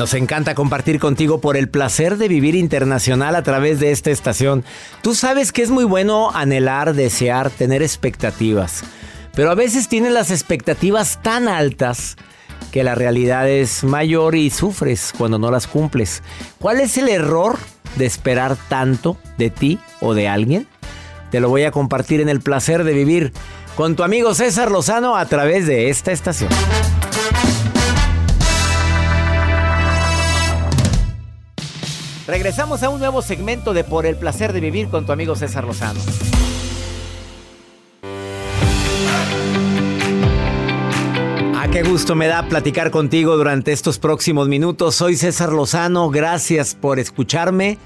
Nos 0.00 0.14
encanta 0.14 0.54
compartir 0.54 0.98
contigo 0.98 1.42
por 1.42 1.58
el 1.58 1.68
placer 1.68 2.16
de 2.16 2.26
vivir 2.26 2.54
internacional 2.54 3.36
a 3.36 3.42
través 3.42 3.80
de 3.80 3.90
esta 3.90 4.10
estación. 4.10 4.64
Tú 5.02 5.14
sabes 5.14 5.52
que 5.52 5.60
es 5.60 5.68
muy 5.68 5.84
bueno 5.84 6.30
anhelar, 6.30 6.94
desear, 6.94 7.50
tener 7.50 7.82
expectativas. 7.82 8.82
Pero 9.34 9.50
a 9.50 9.54
veces 9.54 9.88
tienes 9.88 10.12
las 10.12 10.30
expectativas 10.30 11.20
tan 11.22 11.48
altas 11.48 12.16
que 12.72 12.82
la 12.82 12.94
realidad 12.94 13.46
es 13.46 13.84
mayor 13.84 14.36
y 14.36 14.48
sufres 14.48 15.12
cuando 15.18 15.38
no 15.38 15.50
las 15.50 15.66
cumples. 15.66 16.22
¿Cuál 16.58 16.80
es 16.80 16.96
el 16.96 17.10
error 17.10 17.58
de 17.96 18.06
esperar 18.06 18.56
tanto 18.70 19.18
de 19.36 19.50
ti 19.50 19.80
o 20.00 20.14
de 20.14 20.28
alguien? 20.28 20.66
Te 21.30 21.40
lo 21.40 21.50
voy 21.50 21.64
a 21.64 21.72
compartir 21.72 22.22
en 22.22 22.30
el 22.30 22.40
placer 22.40 22.84
de 22.84 22.94
vivir 22.94 23.34
con 23.76 23.96
tu 23.96 24.02
amigo 24.02 24.34
César 24.34 24.70
Lozano 24.70 25.14
a 25.14 25.26
través 25.26 25.66
de 25.66 25.90
esta 25.90 26.10
estación. 26.10 26.48
Regresamos 32.30 32.84
a 32.84 32.90
un 32.90 33.00
nuevo 33.00 33.22
segmento 33.22 33.74
de 33.74 33.82
Por 33.82 34.06
el 34.06 34.14
placer 34.14 34.52
de 34.52 34.60
vivir 34.60 34.86
con 34.86 35.04
tu 35.04 35.10
amigo 35.10 35.34
César 35.34 35.64
Lozano. 35.64 35.98
Ah, 41.56 41.66
qué 41.72 41.82
gusto 41.82 42.14
me 42.14 42.28
da 42.28 42.48
platicar 42.48 42.92
contigo 42.92 43.36
durante 43.36 43.72
estos 43.72 43.98
próximos 43.98 44.46
minutos. 44.46 44.94
Soy 44.94 45.16
César 45.16 45.52
Lozano, 45.52 46.08
gracias 46.08 46.76
por 46.76 47.00
escucharme. 47.00 47.78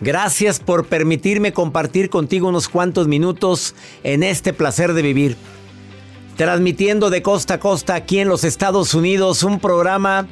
Gracias 0.00 0.60
por 0.60 0.86
permitirme 0.86 1.52
compartir 1.52 2.10
contigo 2.10 2.46
unos 2.46 2.68
cuantos 2.68 3.08
minutos 3.08 3.74
en 4.04 4.22
este 4.22 4.52
placer 4.52 4.92
de 4.92 5.02
vivir. 5.02 5.36
Transmitiendo 6.36 7.10
de 7.10 7.22
costa 7.22 7.54
a 7.54 7.58
costa 7.58 7.96
aquí 7.96 8.20
en 8.20 8.28
los 8.28 8.44
Estados 8.44 8.94
Unidos 8.94 9.42
un 9.42 9.58
programa 9.58 10.28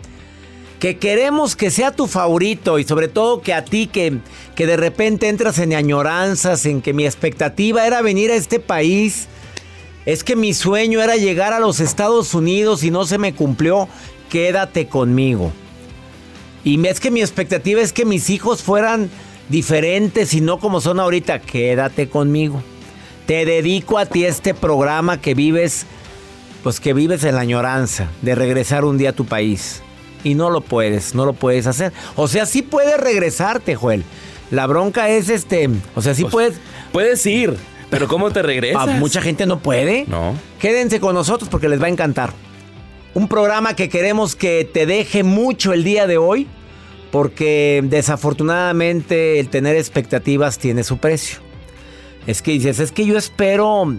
que 0.78 0.96
queremos 0.96 1.56
que 1.56 1.70
sea 1.70 1.90
tu 1.90 2.06
favorito 2.06 2.78
y 2.78 2.84
sobre 2.84 3.08
todo 3.08 3.42
que 3.42 3.52
a 3.52 3.64
ti 3.64 3.88
que, 3.88 4.18
que 4.54 4.66
de 4.66 4.76
repente 4.76 5.28
entras 5.28 5.58
en 5.58 5.74
añoranzas, 5.74 6.66
en 6.66 6.82
que 6.82 6.92
mi 6.92 7.04
expectativa 7.04 7.86
era 7.86 8.00
venir 8.00 8.30
a 8.30 8.36
este 8.36 8.60
país, 8.60 9.26
es 10.06 10.22
que 10.22 10.36
mi 10.36 10.54
sueño 10.54 11.02
era 11.02 11.16
llegar 11.16 11.52
a 11.52 11.58
los 11.58 11.80
Estados 11.80 12.32
Unidos 12.32 12.84
y 12.84 12.90
no 12.90 13.04
se 13.06 13.18
me 13.18 13.34
cumplió, 13.34 13.88
quédate 14.30 14.86
conmigo. 14.86 15.52
Y 16.64 16.84
es 16.86 17.00
que 17.00 17.10
mi 17.10 17.20
expectativa 17.20 17.80
es 17.80 17.92
que 17.92 18.04
mis 18.04 18.30
hijos 18.30 18.62
fueran 18.62 19.10
diferentes 19.48 20.32
y 20.34 20.40
no 20.40 20.58
como 20.58 20.80
son 20.80 21.00
ahorita, 21.00 21.40
quédate 21.40 22.08
conmigo. 22.08 22.62
Te 23.26 23.44
dedico 23.44 23.98
a 23.98 24.06
ti 24.06 24.24
este 24.24 24.54
programa 24.54 25.20
que 25.20 25.34
vives, 25.34 25.86
pues 26.62 26.78
que 26.78 26.94
vives 26.94 27.24
en 27.24 27.34
la 27.34 27.42
añoranza 27.42 28.08
de 28.22 28.34
regresar 28.34 28.84
un 28.84 28.96
día 28.96 29.10
a 29.10 29.14
tu 29.14 29.24
país 29.24 29.82
y 30.24 30.34
no 30.34 30.50
lo 30.50 30.60
puedes, 30.60 31.14
no 31.14 31.24
lo 31.24 31.32
puedes 31.32 31.66
hacer. 31.66 31.92
O 32.16 32.28
sea, 32.28 32.46
sí 32.46 32.62
puedes 32.62 32.98
regresarte, 32.98 33.74
Joel. 33.74 34.04
La 34.50 34.66
bronca 34.66 35.08
es 35.10 35.28
este, 35.28 35.68
o 35.94 36.02
sea, 36.02 36.14
sí 36.14 36.22
Pues, 36.22 36.32
puedes. 36.32 36.54
Puedes 36.92 37.26
ir, 37.26 37.56
pero 37.90 38.08
¿cómo 38.08 38.30
te 38.30 38.42
regresas? 38.42 38.88
Ah, 38.88 38.92
mucha 38.98 39.20
gente 39.20 39.44
no 39.46 39.58
puede. 39.58 40.04
No. 40.08 40.34
Quédense 40.58 41.00
con 41.00 41.14
nosotros 41.14 41.48
porque 41.50 41.68
les 41.68 41.80
va 41.80 41.86
a 41.86 41.90
encantar. 41.90 42.32
Un 43.14 43.28
programa 43.28 43.74
que 43.74 43.88
queremos 43.88 44.36
que 44.36 44.68
te 44.70 44.86
deje 44.86 45.22
mucho 45.22 45.72
el 45.72 45.84
día 45.84 46.06
de 46.06 46.18
hoy, 46.18 46.46
porque 47.10 47.82
desafortunadamente 47.84 49.38
el 49.38 49.48
tener 49.48 49.76
expectativas 49.76 50.58
tiene 50.58 50.84
su 50.84 50.98
precio. 50.98 51.38
Es 52.26 52.42
que 52.42 52.52
dices, 52.52 52.78
es 52.78 52.92
que 52.92 53.06
yo 53.06 53.16
espero, 53.16 53.94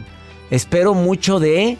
espero 0.52 0.94
mucho 0.94 1.40
de, 1.40 1.78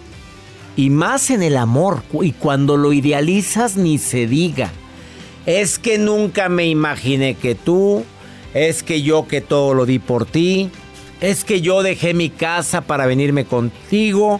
y 0.76 0.90
más 0.90 1.30
en 1.30 1.44
el 1.44 1.58
amor, 1.58 2.04
y 2.22 2.32
cuando 2.32 2.78
lo 2.78 2.94
idealizas 2.94 3.76
ni 3.76 3.98
se 3.98 4.28
diga. 4.28 4.72
Es 5.46 5.80
que 5.80 5.98
nunca 5.98 6.50
me 6.50 6.68
imaginé 6.68 7.36
que 7.36 7.56
tú, 7.56 8.04
es 8.54 8.84
que 8.84 9.02
yo 9.02 9.28
que 9.28 9.42
todo 9.42 9.74
lo 9.74 9.86
di 9.86 10.00
por 10.00 10.26
ti, 10.26 10.70
es 11.22 11.44
que 11.44 11.62
yo 11.62 11.84
dejé 11.84 12.14
mi 12.14 12.30
casa 12.30 12.82
para 12.82 13.06
venirme 13.06 13.46
contigo. 13.46 14.40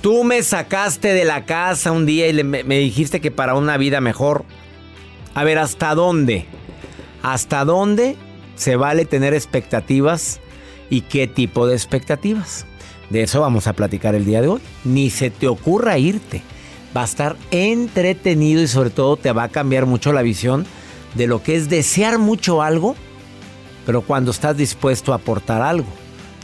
Tú 0.00 0.24
me 0.24 0.42
sacaste 0.42 1.12
de 1.12 1.24
la 1.24 1.44
casa 1.44 1.92
un 1.92 2.06
día 2.06 2.28
y 2.28 2.44
me 2.44 2.78
dijiste 2.78 3.20
que 3.20 3.30
para 3.30 3.54
una 3.54 3.76
vida 3.76 4.00
mejor. 4.00 4.44
A 5.34 5.44
ver, 5.44 5.58
¿hasta 5.58 5.94
dónde? 5.94 6.46
¿Hasta 7.22 7.64
dónde 7.64 8.16
se 8.56 8.76
vale 8.76 9.04
tener 9.04 9.34
expectativas 9.34 10.40
y 10.90 11.02
qué 11.02 11.26
tipo 11.26 11.66
de 11.66 11.74
expectativas? 11.74 12.66
De 13.10 13.22
eso 13.22 13.40
vamos 13.40 13.66
a 13.66 13.72
platicar 13.72 14.14
el 14.14 14.24
día 14.24 14.42
de 14.42 14.48
hoy. 14.48 14.60
Ni 14.84 15.10
se 15.10 15.30
te 15.30 15.48
ocurra 15.48 15.98
irte. 15.98 16.42
Va 16.96 17.02
a 17.02 17.06
estar 17.06 17.36
entretenido 17.50 18.62
y 18.62 18.68
sobre 18.68 18.90
todo 18.90 19.16
te 19.16 19.32
va 19.32 19.44
a 19.44 19.48
cambiar 19.48 19.86
mucho 19.86 20.12
la 20.12 20.22
visión 20.22 20.66
de 21.14 21.26
lo 21.26 21.42
que 21.42 21.56
es 21.56 21.68
desear 21.68 22.18
mucho 22.18 22.62
algo, 22.62 22.96
pero 23.86 24.02
cuando 24.02 24.30
estás 24.30 24.56
dispuesto 24.56 25.12
a 25.12 25.16
aportar 25.16 25.62
algo. 25.62 25.88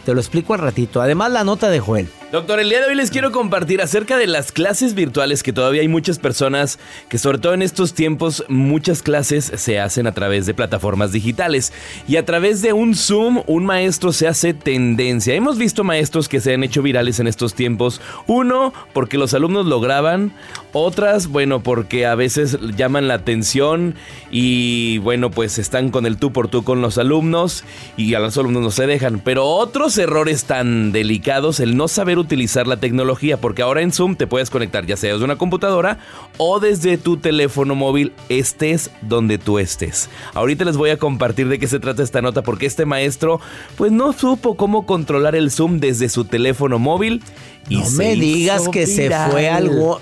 Te 0.05 0.15
lo 0.15 0.21
explico 0.21 0.55
al 0.55 0.61
ratito. 0.61 1.01
Además, 1.01 1.33
la 1.33 1.45
nota 1.45 1.71
de 1.71 1.81
Joel. 1.81 2.09
Doctor, 2.35 2.59
el 2.59 2.69
día 2.69 2.81
de 2.81 2.87
hoy 2.87 2.97
les 2.97 3.13
quiero 3.13 3.31
compartir 3.31 3.81
acerca 3.81 4.17
de 4.17 4.27
las 4.27 4.51
clases 4.51 4.95
virtuales 4.95 5.45
que 5.45 5.53
todavía 5.53 5.83
hay 5.83 5.87
muchas 5.87 6.19
personas 6.19 6.81
que 7.09 7.17
sobre 7.17 7.39
todo 7.39 7.55
en 7.55 7.63
estos 7.63 7.95
tiempos 7.95 8.45
muchas 8.49 9.05
clases 9.05 9.53
se 9.55 9.79
hacen 9.79 10.09
a 10.09 10.15
través 10.15 10.45
de 10.45 10.53
plataformas 10.53 11.13
digitales 11.13 11.73
y 12.09 12.17
a 12.17 12.25
través 12.25 12.61
de 12.61 12.73
un 12.73 12.97
Zoom 12.97 13.45
un 13.47 13.65
maestro 13.65 14.13
se 14.13 14.27
hace 14.27 14.53
tendencia. 14.53 15.33
Hemos 15.33 15.59
visto 15.59 15.85
maestros 15.85 16.29
que 16.29 16.41
se 16.41 16.55
han 16.55 16.65
hecho 16.65 16.83
virales 16.83 17.21
en 17.21 17.29
estos 17.29 17.55
tiempos. 17.55 18.01
Uno, 18.27 18.75
porque 18.93 19.17
los 19.17 19.33
alumnos 19.33 19.67
lo 19.67 19.79
graban. 19.79 20.33
Otras, 20.77 21.29
bueno, 21.29 21.63
porque 21.63 22.05
a 22.05 22.17
veces 22.17 22.59
llaman 22.77 23.07
la 23.07 23.15
atención 23.15 23.95
y 24.33 24.99
bueno, 24.99 25.31
pues 25.31 25.61
están 25.61 25.91
con 25.91 26.05
el 26.05 26.17
tú 26.17 26.33
por 26.33 26.49
tú 26.49 26.65
con 26.65 26.83
los 26.83 26.99
alumnos 26.99 27.63
y 27.97 28.13
a 28.15 28.19
los 28.19 28.37
alumnos 28.37 28.61
no 28.61 28.71
se 28.73 28.89
dejan. 28.89 29.21
Pero 29.21 29.47
otros 29.47 29.97
errores 29.99 30.47
tan 30.47 30.91
delicados, 30.91 31.61
el 31.61 31.77
no 31.77 31.87
saber 31.87 32.19
utilizar 32.19 32.67
la 32.67 32.79
tecnología, 32.79 33.37
porque 33.37 33.63
ahora 33.63 33.83
en 33.83 33.93
Zoom 33.93 34.17
te 34.17 34.27
puedes 34.27 34.51
conectar 34.51 34.85
ya 34.85 34.97
sea 34.97 35.13
desde 35.13 35.25
una 35.25 35.37
computadora 35.37 35.99
o 36.39 36.59
desde 36.59 36.99
tu 36.99 37.19
teléfono 37.19 37.77
móvil, 37.77 38.13
estés 38.29 38.91
donde 39.01 39.39
tú 39.39 39.61
estés. 39.61 40.11
Ahorita 40.35 40.65
les 40.65 40.77
voy 40.77 40.91
a 40.91 40.99
compartir 40.99 41.49
de 41.49 41.61
qué 41.61 41.69
se 41.69 41.79
trata 41.79 42.03
esta 42.03 42.21
nota, 42.21 42.43
porque 42.43 42.67
este 42.67 42.85
maestro 42.85 43.41
pues 43.77 43.93
no 43.93 44.13
supo 44.13 44.57
cómo 44.57 44.87
controlar 44.87 45.37
el 45.37 45.53
Zoom 45.53 45.79
desde 45.79 46.09
su 46.09 46.25
teléfono 46.25 46.81
móvil. 46.81 47.23
Y 47.69 47.79
No 47.79 47.91
me 47.91 48.17
digas 48.17 48.69
que 48.71 48.89
se 48.89 49.09
fue 49.31 49.49
algo. 49.49 50.01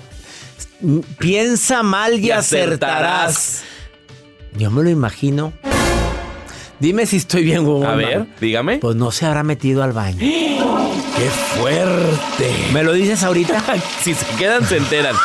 Piensa 1.19 1.83
mal 1.83 2.19
y, 2.19 2.27
Y 2.27 2.31
acertarás. 2.31 3.37
acertarás. 3.37 3.63
Yo 4.57 4.69
me 4.71 4.83
lo 4.83 4.89
imagino. 4.89 5.53
Dime 6.79 7.05
si 7.05 7.17
estoy 7.17 7.43
bien, 7.43 7.65
huevón. 7.65 7.85
A 7.85 7.95
ver, 7.95 8.25
dígame. 8.41 8.77
Pues 8.79 8.95
no 8.95 9.11
se 9.11 9.25
habrá 9.25 9.43
metido 9.43 9.83
al 9.83 9.93
baño. 9.93 10.17
¡Qué 10.19 11.29
fuerte! 11.59 12.51
¿Me 12.73 12.83
lo 12.83 12.91
dices 12.93 13.23
ahorita? 13.23 13.63
si 14.01 14.13
se 14.13 14.25
quedan, 14.35 14.65
se 14.65 14.77
enteran. 14.77 15.15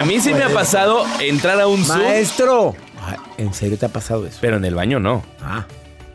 A 0.00 0.04
mí 0.04 0.20
sí 0.20 0.34
me 0.34 0.42
ha 0.42 0.48
pasado 0.50 1.04
entrar 1.20 1.60
a 1.60 1.66
un 1.68 1.84
Zoom, 1.84 2.02
Maestro. 2.02 2.74
¿En 3.38 3.54
serio 3.54 3.78
te 3.78 3.86
ha 3.86 3.88
pasado 3.88 4.26
eso? 4.26 4.38
pero 4.40 4.56
en 4.56 4.64
el 4.64 4.74
baño 4.74 4.98
no. 5.00 5.22
Ah. 5.40 5.64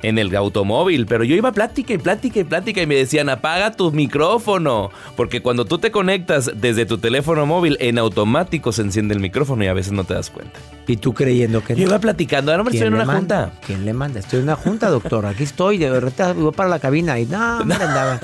En 0.03 0.17
el 0.19 0.35
automóvil, 0.35 1.05
pero 1.07 1.23
yo 1.23 1.35
iba 1.35 1.51
plática 1.51 1.93
y 1.93 1.97
plática 1.97 2.39
y 2.39 2.43
plática 2.43 2.81
y 2.81 2.85
me 2.85 2.95
decían 2.95 3.29
apaga 3.29 3.71
tu 3.71 3.91
micrófono, 3.91 4.91
porque 5.15 5.41
cuando 5.41 5.65
tú 5.65 5.77
te 5.79 5.91
conectas 5.91 6.51
desde 6.55 6.85
tu 6.85 6.97
teléfono 6.97 7.45
móvil 7.45 7.77
en 7.79 7.97
automático 7.97 8.71
se 8.71 8.81
enciende 8.83 9.13
el 9.15 9.19
micrófono 9.21 9.63
y 9.63 9.67
a 9.67 9.73
veces 9.73 9.93
no 9.93 10.03
te 10.03 10.13
das 10.13 10.29
cuenta. 10.29 10.59
¿Y 10.87 10.97
tú 10.97 11.13
creyendo 11.13 11.63
que 11.63 11.75
Yo 11.75 11.83
iba 11.83 11.99
platicando, 11.99 12.51
ahora 12.51 12.63
me 12.65 12.71
estoy 12.71 12.87
en 12.87 12.93
una 12.93 13.05
manda? 13.05 13.45
junta. 13.45 13.59
¿Quién 13.65 13.85
le 13.85 13.93
manda? 13.93 14.19
Estoy 14.19 14.39
en 14.39 14.43
una 14.43 14.55
junta, 14.57 14.89
doctor. 14.89 15.25
Aquí 15.25 15.43
estoy. 15.43 15.77
De 15.77 15.89
verdad, 15.89 16.35
voy 16.35 16.51
para 16.51 16.67
la 16.69 16.79
cabina 16.79 17.17
y 17.19 17.25
no, 17.25 17.59
hombre, 17.59 17.77
andaba. 17.81 18.19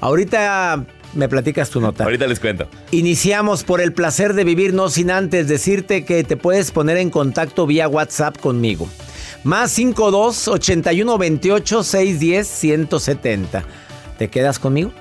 Ahorita 0.00 0.84
me 1.14 1.28
platicas 1.28 1.70
tu 1.70 1.80
nota. 1.80 2.04
Ahorita 2.04 2.26
les 2.26 2.40
cuento. 2.40 2.66
Iniciamos 2.90 3.64
por 3.64 3.80
el 3.80 3.92
placer 3.92 4.34
de 4.34 4.44
vivir, 4.44 4.74
no 4.74 4.88
sin 4.90 5.10
antes 5.10 5.48
decirte 5.48 6.04
que 6.04 6.24
te 6.24 6.36
puedes 6.36 6.70
poner 6.70 6.96
en 6.98 7.08
contacto 7.10 7.66
vía 7.66 7.88
WhatsApp 7.88 8.36
conmigo. 8.38 8.88
Más 9.44 9.72
52 9.72 10.46
81 10.46 11.18
28 11.18 11.82
610 11.82 12.46
170. 12.46 13.64
¿Te 14.16 14.28
quedas 14.28 14.60
conmigo? 14.60 14.92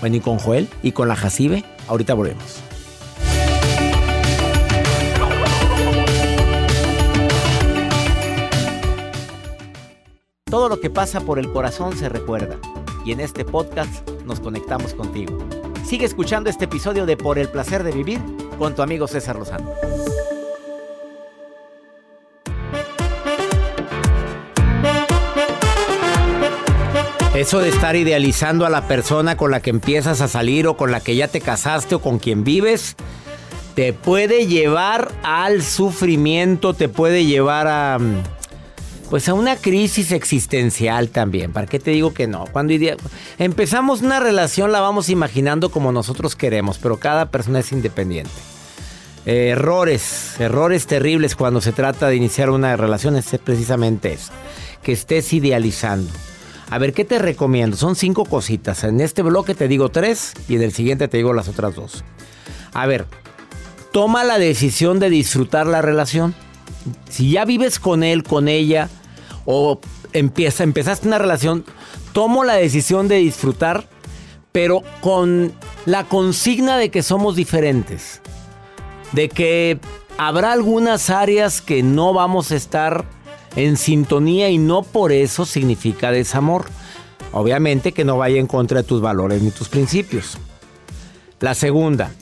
Bueno, 0.00 0.16
y 0.16 0.20
con 0.20 0.38
Joel 0.38 0.68
y 0.82 0.92
con 0.92 1.08
la 1.08 1.16
Jacibe, 1.16 1.64
ahorita 1.88 2.12
volvemos. 2.12 2.44
Todo 10.44 10.68
lo 10.68 10.78
que 10.78 10.90
pasa 10.90 11.20
por 11.20 11.38
el 11.38 11.50
corazón 11.50 11.96
se 11.96 12.10
recuerda 12.10 12.58
y 13.06 13.12
en 13.12 13.20
este 13.20 13.46
podcast 13.46 14.08
nos 14.26 14.40
conectamos 14.40 14.92
contigo. 14.92 15.38
Sigue 15.86 16.04
escuchando 16.04 16.50
este 16.50 16.66
episodio 16.66 17.06
de 17.06 17.16
Por 17.16 17.38
el 17.38 17.48
placer 17.48 17.82
de 17.82 17.92
vivir 17.92 18.20
con 18.58 18.74
tu 18.74 18.82
amigo 18.82 19.08
César 19.08 19.36
Lozano. 19.36 19.70
Eso 27.44 27.58
de 27.58 27.68
estar 27.68 27.94
idealizando 27.94 28.64
a 28.64 28.70
la 28.70 28.88
persona 28.88 29.36
con 29.36 29.50
la 29.50 29.60
que 29.60 29.68
empiezas 29.68 30.22
a 30.22 30.28
salir 30.28 30.66
o 30.66 30.78
con 30.78 30.90
la 30.90 31.00
que 31.00 31.14
ya 31.14 31.28
te 31.28 31.42
casaste 31.42 31.96
o 31.96 32.00
con 32.00 32.18
quien 32.18 32.42
vives, 32.42 32.96
te 33.74 33.92
puede 33.92 34.46
llevar 34.46 35.12
al 35.22 35.62
sufrimiento, 35.62 36.72
te 36.72 36.88
puede 36.88 37.26
llevar 37.26 37.66
a 37.66 37.98
pues 39.10 39.28
a 39.28 39.34
una 39.34 39.56
crisis 39.56 40.10
existencial 40.10 41.10
también. 41.10 41.52
¿Para 41.52 41.66
qué 41.66 41.78
te 41.78 41.90
digo 41.90 42.14
que 42.14 42.26
no? 42.26 42.46
Cuando 42.50 42.72
empezamos 43.38 44.00
una 44.00 44.20
relación 44.20 44.72
la 44.72 44.80
vamos 44.80 45.10
imaginando 45.10 45.68
como 45.68 45.92
nosotros 45.92 46.36
queremos, 46.36 46.78
pero 46.78 46.96
cada 46.96 47.30
persona 47.30 47.58
es 47.58 47.72
independiente. 47.72 48.32
errores, 49.26 50.40
errores 50.40 50.86
terribles 50.86 51.36
cuando 51.36 51.60
se 51.60 51.72
trata 51.72 52.08
de 52.08 52.16
iniciar 52.16 52.48
una 52.48 52.74
relación 52.78 53.16
es 53.16 53.26
precisamente 53.44 54.14
eso, 54.14 54.32
que 54.82 54.92
estés 54.92 55.30
idealizando. 55.34 56.10
A 56.70 56.78
ver, 56.78 56.92
¿qué 56.92 57.04
te 57.04 57.18
recomiendo? 57.18 57.76
Son 57.76 57.94
cinco 57.94 58.24
cositas. 58.24 58.84
En 58.84 59.00
este 59.00 59.22
bloque 59.22 59.54
te 59.54 59.68
digo 59.68 59.90
tres 59.90 60.32
y 60.48 60.56
en 60.56 60.62
el 60.62 60.72
siguiente 60.72 61.08
te 61.08 61.18
digo 61.18 61.32
las 61.32 61.48
otras 61.48 61.74
dos. 61.74 62.04
A 62.72 62.86
ver, 62.86 63.06
toma 63.92 64.24
la 64.24 64.38
decisión 64.38 64.98
de 64.98 65.10
disfrutar 65.10 65.66
la 65.66 65.82
relación. 65.82 66.34
Si 67.08 67.30
ya 67.30 67.44
vives 67.44 67.78
con 67.78 68.02
él, 68.02 68.24
con 68.24 68.48
ella, 68.48 68.88
o 69.44 69.80
empieza, 70.12 70.64
empezaste 70.64 71.06
una 71.06 71.18
relación, 71.18 71.64
tomo 72.12 72.44
la 72.44 72.54
decisión 72.54 73.08
de 73.08 73.16
disfrutar, 73.16 73.88
pero 74.52 74.82
con 75.00 75.52
la 75.86 76.04
consigna 76.04 76.76
de 76.76 76.90
que 76.90 77.02
somos 77.02 77.36
diferentes. 77.36 78.20
De 79.12 79.28
que 79.28 79.78
habrá 80.18 80.52
algunas 80.52 81.10
áreas 81.10 81.60
que 81.60 81.82
no 81.82 82.12
vamos 82.12 82.50
a 82.50 82.56
estar 82.56 83.04
en 83.56 83.76
sintonía 83.76 84.50
y 84.50 84.58
no 84.58 84.82
por 84.82 85.12
eso 85.12 85.44
significa 85.44 86.10
desamor. 86.10 86.66
Obviamente 87.32 87.92
que 87.92 88.04
no 88.04 88.18
vaya 88.18 88.38
en 88.38 88.46
contra 88.46 88.82
de 88.82 88.88
tus 88.88 89.00
valores 89.00 89.42
ni 89.42 89.50
tus 89.50 89.68
principios. 89.68 90.38
La 91.40 91.54
segunda, 91.54 92.12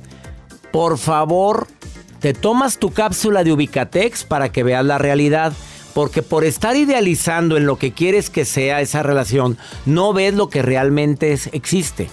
por 0.72 0.98
favor, 0.98 1.68
te 2.20 2.32
tomas 2.32 2.78
tu 2.78 2.92
cápsula 2.92 3.44
de 3.44 3.52
Ubicatex 3.52 4.24
para 4.24 4.50
que 4.50 4.62
veas 4.62 4.84
la 4.84 4.98
realidad. 4.98 5.52
Porque 5.92 6.22
por 6.22 6.44
estar 6.44 6.74
idealizando 6.74 7.58
en 7.58 7.66
lo 7.66 7.76
que 7.76 7.92
quieres 7.92 8.30
que 8.30 8.46
sea 8.46 8.80
esa 8.80 9.02
relación, 9.02 9.58
no 9.84 10.14
ves 10.14 10.32
lo 10.32 10.48
que 10.48 10.62
realmente 10.62 11.38
existe. 11.52 12.08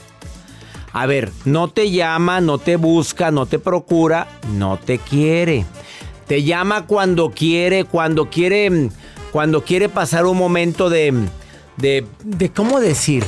A 0.91 1.05
ver, 1.05 1.31
no 1.45 1.69
te 1.69 1.91
llama, 1.91 2.41
no 2.41 2.57
te 2.57 2.75
busca, 2.75 3.31
no 3.31 3.45
te 3.45 3.59
procura, 3.59 4.27
no 4.53 4.77
te 4.77 4.97
quiere. 4.97 5.65
Te 6.27 6.43
llama 6.43 6.87
cuando 6.87 7.31
quiere, 7.31 7.85
cuando 7.85 8.29
quiere, 8.29 8.89
cuando 9.31 9.63
quiere 9.63 9.89
pasar 9.89 10.25
un 10.25 10.37
momento 10.37 10.89
de, 10.89 11.13
de, 11.77 12.05
de 12.23 12.49
¿cómo 12.49 12.79
decir? 12.79 13.25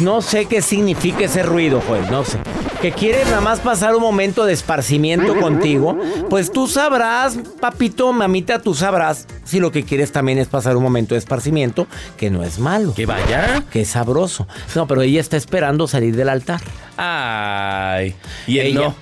no 0.00 0.22
sé 0.22 0.46
qué 0.46 0.62
significa 0.62 1.24
ese 1.24 1.42
ruido, 1.42 1.82
Joel, 1.86 2.10
no 2.10 2.24
sé. 2.24 2.38
Que 2.80 2.92
quiere 2.92 3.24
nada 3.24 3.40
más 3.40 3.58
pasar 3.58 3.94
un 3.96 4.02
momento 4.02 4.44
de 4.44 4.52
esparcimiento 4.52 5.36
contigo, 5.38 5.98
pues 6.30 6.52
tú 6.52 6.68
sabrás, 6.68 7.36
papito, 7.60 8.12
mamita, 8.12 8.60
tú 8.60 8.72
sabrás 8.72 9.26
si 9.44 9.58
lo 9.58 9.72
que 9.72 9.82
quieres 9.82 10.12
también 10.12 10.38
es 10.38 10.46
pasar 10.46 10.76
un 10.76 10.82
momento 10.84 11.14
de 11.14 11.18
esparcimiento, 11.18 11.88
que 12.16 12.30
no 12.30 12.44
es 12.44 12.58
malo. 12.60 12.94
Que 12.94 13.04
vaya. 13.04 13.64
Que 13.70 13.80
es 13.80 13.88
sabroso. 13.88 14.46
No, 14.76 14.86
pero 14.86 15.02
ella 15.02 15.20
está 15.20 15.36
esperando 15.36 15.88
salir 15.88 16.14
del 16.14 16.28
altar. 16.28 16.60
Ay. 16.96 18.14
Y 18.46 18.60
él 18.60 18.74
no. 18.74 18.94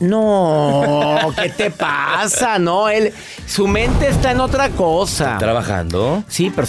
No, 0.00 1.32
¿qué 1.42 1.48
te 1.48 1.70
pasa? 1.70 2.58
No, 2.58 2.88
él, 2.88 3.12
su 3.46 3.66
mente 3.66 4.08
está 4.08 4.30
en 4.30 4.40
otra 4.40 4.70
cosa. 4.70 5.38
¿Trabajando? 5.38 6.22
Sí, 6.28 6.52
pero 6.54 6.68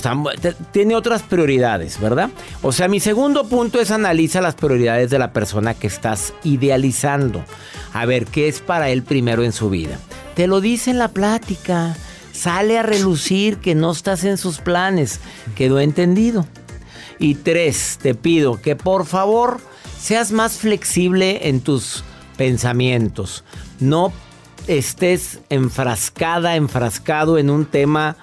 tiene 0.72 0.96
otras 0.96 1.22
prioridades, 1.22 2.00
¿verdad? 2.00 2.30
O 2.64 2.72
sea, 2.72 2.88
mi 2.88 3.00
segundo 3.00 3.48
punto 3.48 3.80
es 3.80 3.92
analiza 3.92 4.42
las 4.42 4.56
prioridades 4.56 5.12
de 5.12 5.20
la 5.20 5.31
persona 5.31 5.76
que 5.76 5.88
estás 5.88 6.34
idealizando. 6.44 7.44
A 7.94 8.06
ver, 8.06 8.26
¿qué 8.26 8.48
es 8.48 8.62
para 8.62 8.90
él 8.90 9.04
primero 9.04 9.44
en 9.44 9.52
su 9.52 9.70
vida? 9.70 10.00
Te 10.36 10.48
lo 10.48 10.60
dice 10.60 10.92
en 10.92 10.98
la 10.98 11.10
plática. 11.10 11.96
Sale 12.32 12.78
a 12.80 12.84
relucir 12.84 13.58
que 13.58 13.75
no 13.75 13.92
estás 13.92 14.24
en 14.24 14.38
sus 14.38 14.60
planes. 14.60 15.20
Quedó 15.56 15.80
entendido. 15.80 16.48
Y 17.20 17.36
tres, 17.36 18.00
te 18.02 18.16
pido 18.16 18.62
que 18.62 18.75
por 18.75 19.06
favor 19.06 19.60
seas 20.00 20.32
más 20.32 20.54
flexible 20.54 21.50
en 21.50 21.60
tus 21.60 22.04
pensamientos. 22.39 23.44
No 23.81 24.13
estés 24.65 25.41
enfrascada, 25.50 26.56
enfrascado 26.56 27.38
en 27.38 27.50
un 27.50 27.65
tema 27.65 28.15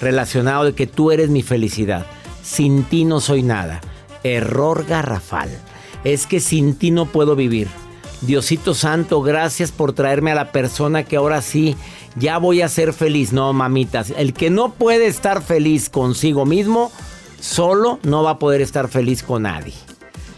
relacionado 0.00 0.62
de 0.62 0.74
que 0.74 0.86
tú 0.86 1.10
eres 1.10 1.28
mi 1.28 1.42
felicidad. 1.42 2.06
Sin 2.44 2.84
ti 2.84 3.04
no 3.04 3.18
soy 3.18 3.42
nada. 3.42 3.80
Error 4.22 4.86
garrafal. 4.86 5.50
Es 6.04 6.28
que 6.28 6.38
sin 6.38 6.76
ti 6.76 6.92
no 6.92 7.06
puedo 7.06 7.34
vivir. 7.34 7.66
Diosito 8.20 8.74
Santo, 8.74 9.22
gracias 9.22 9.72
por 9.72 9.92
traerme 9.92 10.30
a 10.30 10.36
la 10.36 10.52
persona 10.52 11.02
que 11.02 11.16
ahora 11.16 11.42
sí 11.42 11.74
ya 12.14 12.38
voy 12.38 12.62
a 12.62 12.68
ser 12.68 12.92
feliz. 12.92 13.32
No, 13.32 13.52
mamitas, 13.52 14.14
el 14.16 14.34
que 14.34 14.50
no 14.50 14.72
puede 14.74 15.08
estar 15.08 15.42
feliz 15.42 15.90
consigo 15.90 16.46
mismo, 16.46 16.92
solo 17.40 17.98
no 18.04 18.22
va 18.22 18.30
a 18.30 18.38
poder 18.38 18.60
estar 18.60 18.86
feliz 18.86 19.24
con 19.24 19.42
nadie. 19.42 19.74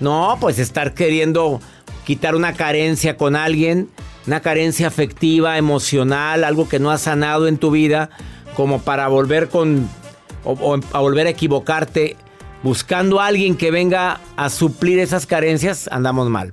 No, 0.00 0.38
pues 0.40 0.58
estar 0.58 0.94
queriendo 0.94 1.60
quitar 2.06 2.36
una 2.36 2.52
carencia 2.52 3.16
con 3.16 3.34
alguien, 3.34 3.88
una 4.28 4.40
carencia 4.40 4.86
afectiva, 4.86 5.58
emocional, 5.58 6.44
algo 6.44 6.68
que 6.68 6.78
no 6.78 6.92
has 6.92 7.02
sanado 7.02 7.48
en 7.48 7.58
tu 7.58 7.72
vida, 7.72 8.10
como 8.54 8.80
para 8.80 9.08
volver 9.08 9.48
con 9.48 9.88
o, 10.44 10.78
a 10.92 11.00
volver 11.00 11.26
a 11.26 11.30
equivocarte 11.30 12.16
buscando 12.62 13.20
a 13.20 13.26
alguien 13.26 13.56
que 13.56 13.72
venga 13.72 14.20
a 14.36 14.50
suplir 14.50 15.00
esas 15.00 15.26
carencias, 15.26 15.88
andamos 15.90 16.30
mal. 16.30 16.52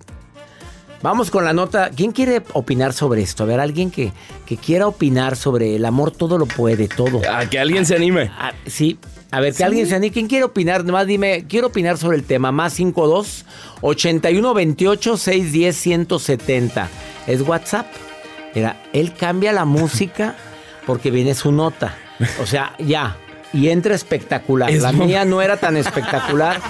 Vamos 1.04 1.30
con 1.30 1.46
la 1.46 1.54
nota. 1.54 1.92
¿Quién 1.96 2.14
quiere 2.14 2.42
opinar 2.54 2.94
sobre 2.94 3.22
esto? 3.22 3.44
A 3.44 3.46
ver, 3.46 3.60
alguien 3.60 3.92
que, 3.92 4.12
que 4.48 4.58
quiera 4.58 4.88
opinar 4.88 5.36
sobre 5.36 5.76
el 5.76 5.86
amor, 5.86 6.12
todo 6.12 6.40
lo 6.40 6.48
puede, 6.48 6.88
todo. 6.88 7.22
A 7.30 7.48
que 7.48 7.60
alguien 7.60 7.86
se 7.86 7.96
anime. 7.96 8.32
Ah, 8.40 8.54
sí, 8.66 8.98
a 9.34 9.40
ver, 9.40 9.56
que 9.56 9.64
alguien 9.64 9.88
se 9.88 9.96
anime. 9.96 10.14
¿Quién 10.14 10.28
quiere 10.28 10.46
opinar? 10.46 10.86
Nomás 10.86 11.08
dime, 11.08 11.46
quiero 11.50 11.68
opinar 11.68 11.98
sobre 11.98 12.18
el 12.18 12.24
tema. 12.24 12.52
Más 12.52 12.74
52 12.74 13.46
81 13.82 14.54
28 14.54 15.18
610 15.18 15.76
170. 15.76 16.90
Es 17.26 17.42
WhatsApp. 17.42 17.88
Mira, 18.54 18.80
él 18.94 19.12
cambia 19.16 19.52
la 19.52 19.66
música 19.66 20.36
porque 20.86 21.10
viene 21.10 21.34
su 21.34 21.52
nota. 21.52 21.98
O 22.44 22.46
sea, 22.46 22.76
ya. 22.78 23.18
Y 23.54 23.70
entra 23.70 23.96
espectacular. 23.96 24.72
la 24.72 24.92
mía 24.92 25.26
no 25.26 25.42
era 25.42 25.58
tan 25.58 25.78
espectacular. 25.78 26.62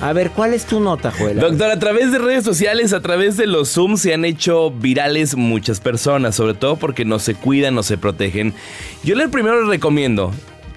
A 0.00 0.12
ver, 0.12 0.30
¿cuál 0.30 0.54
es 0.54 0.66
tu 0.66 0.78
nota, 0.78 1.10
Joel? 1.10 1.40
Doctor, 1.40 1.70
a 1.70 1.78
través 1.80 2.12
de 2.12 2.18
redes 2.18 2.44
sociales, 2.44 2.92
a 2.92 3.00
través 3.00 3.36
de 3.36 3.48
los 3.48 3.72
Zoom, 3.72 3.96
se 3.96 4.14
han 4.14 4.24
hecho 4.24 4.70
virales 4.70 5.34
muchas 5.34 5.80
personas, 5.80 6.36
sobre 6.36 6.54
todo 6.54 6.76
porque 6.76 7.04
no 7.04 7.18
se 7.18 7.34
cuidan, 7.34 7.74
no 7.74 7.82
se 7.82 7.98
protegen. 7.98 8.54
Yo 9.02 9.16
le 9.16 9.28
primero 9.28 9.60
les 9.60 9.68
recomiendo, 9.68 10.32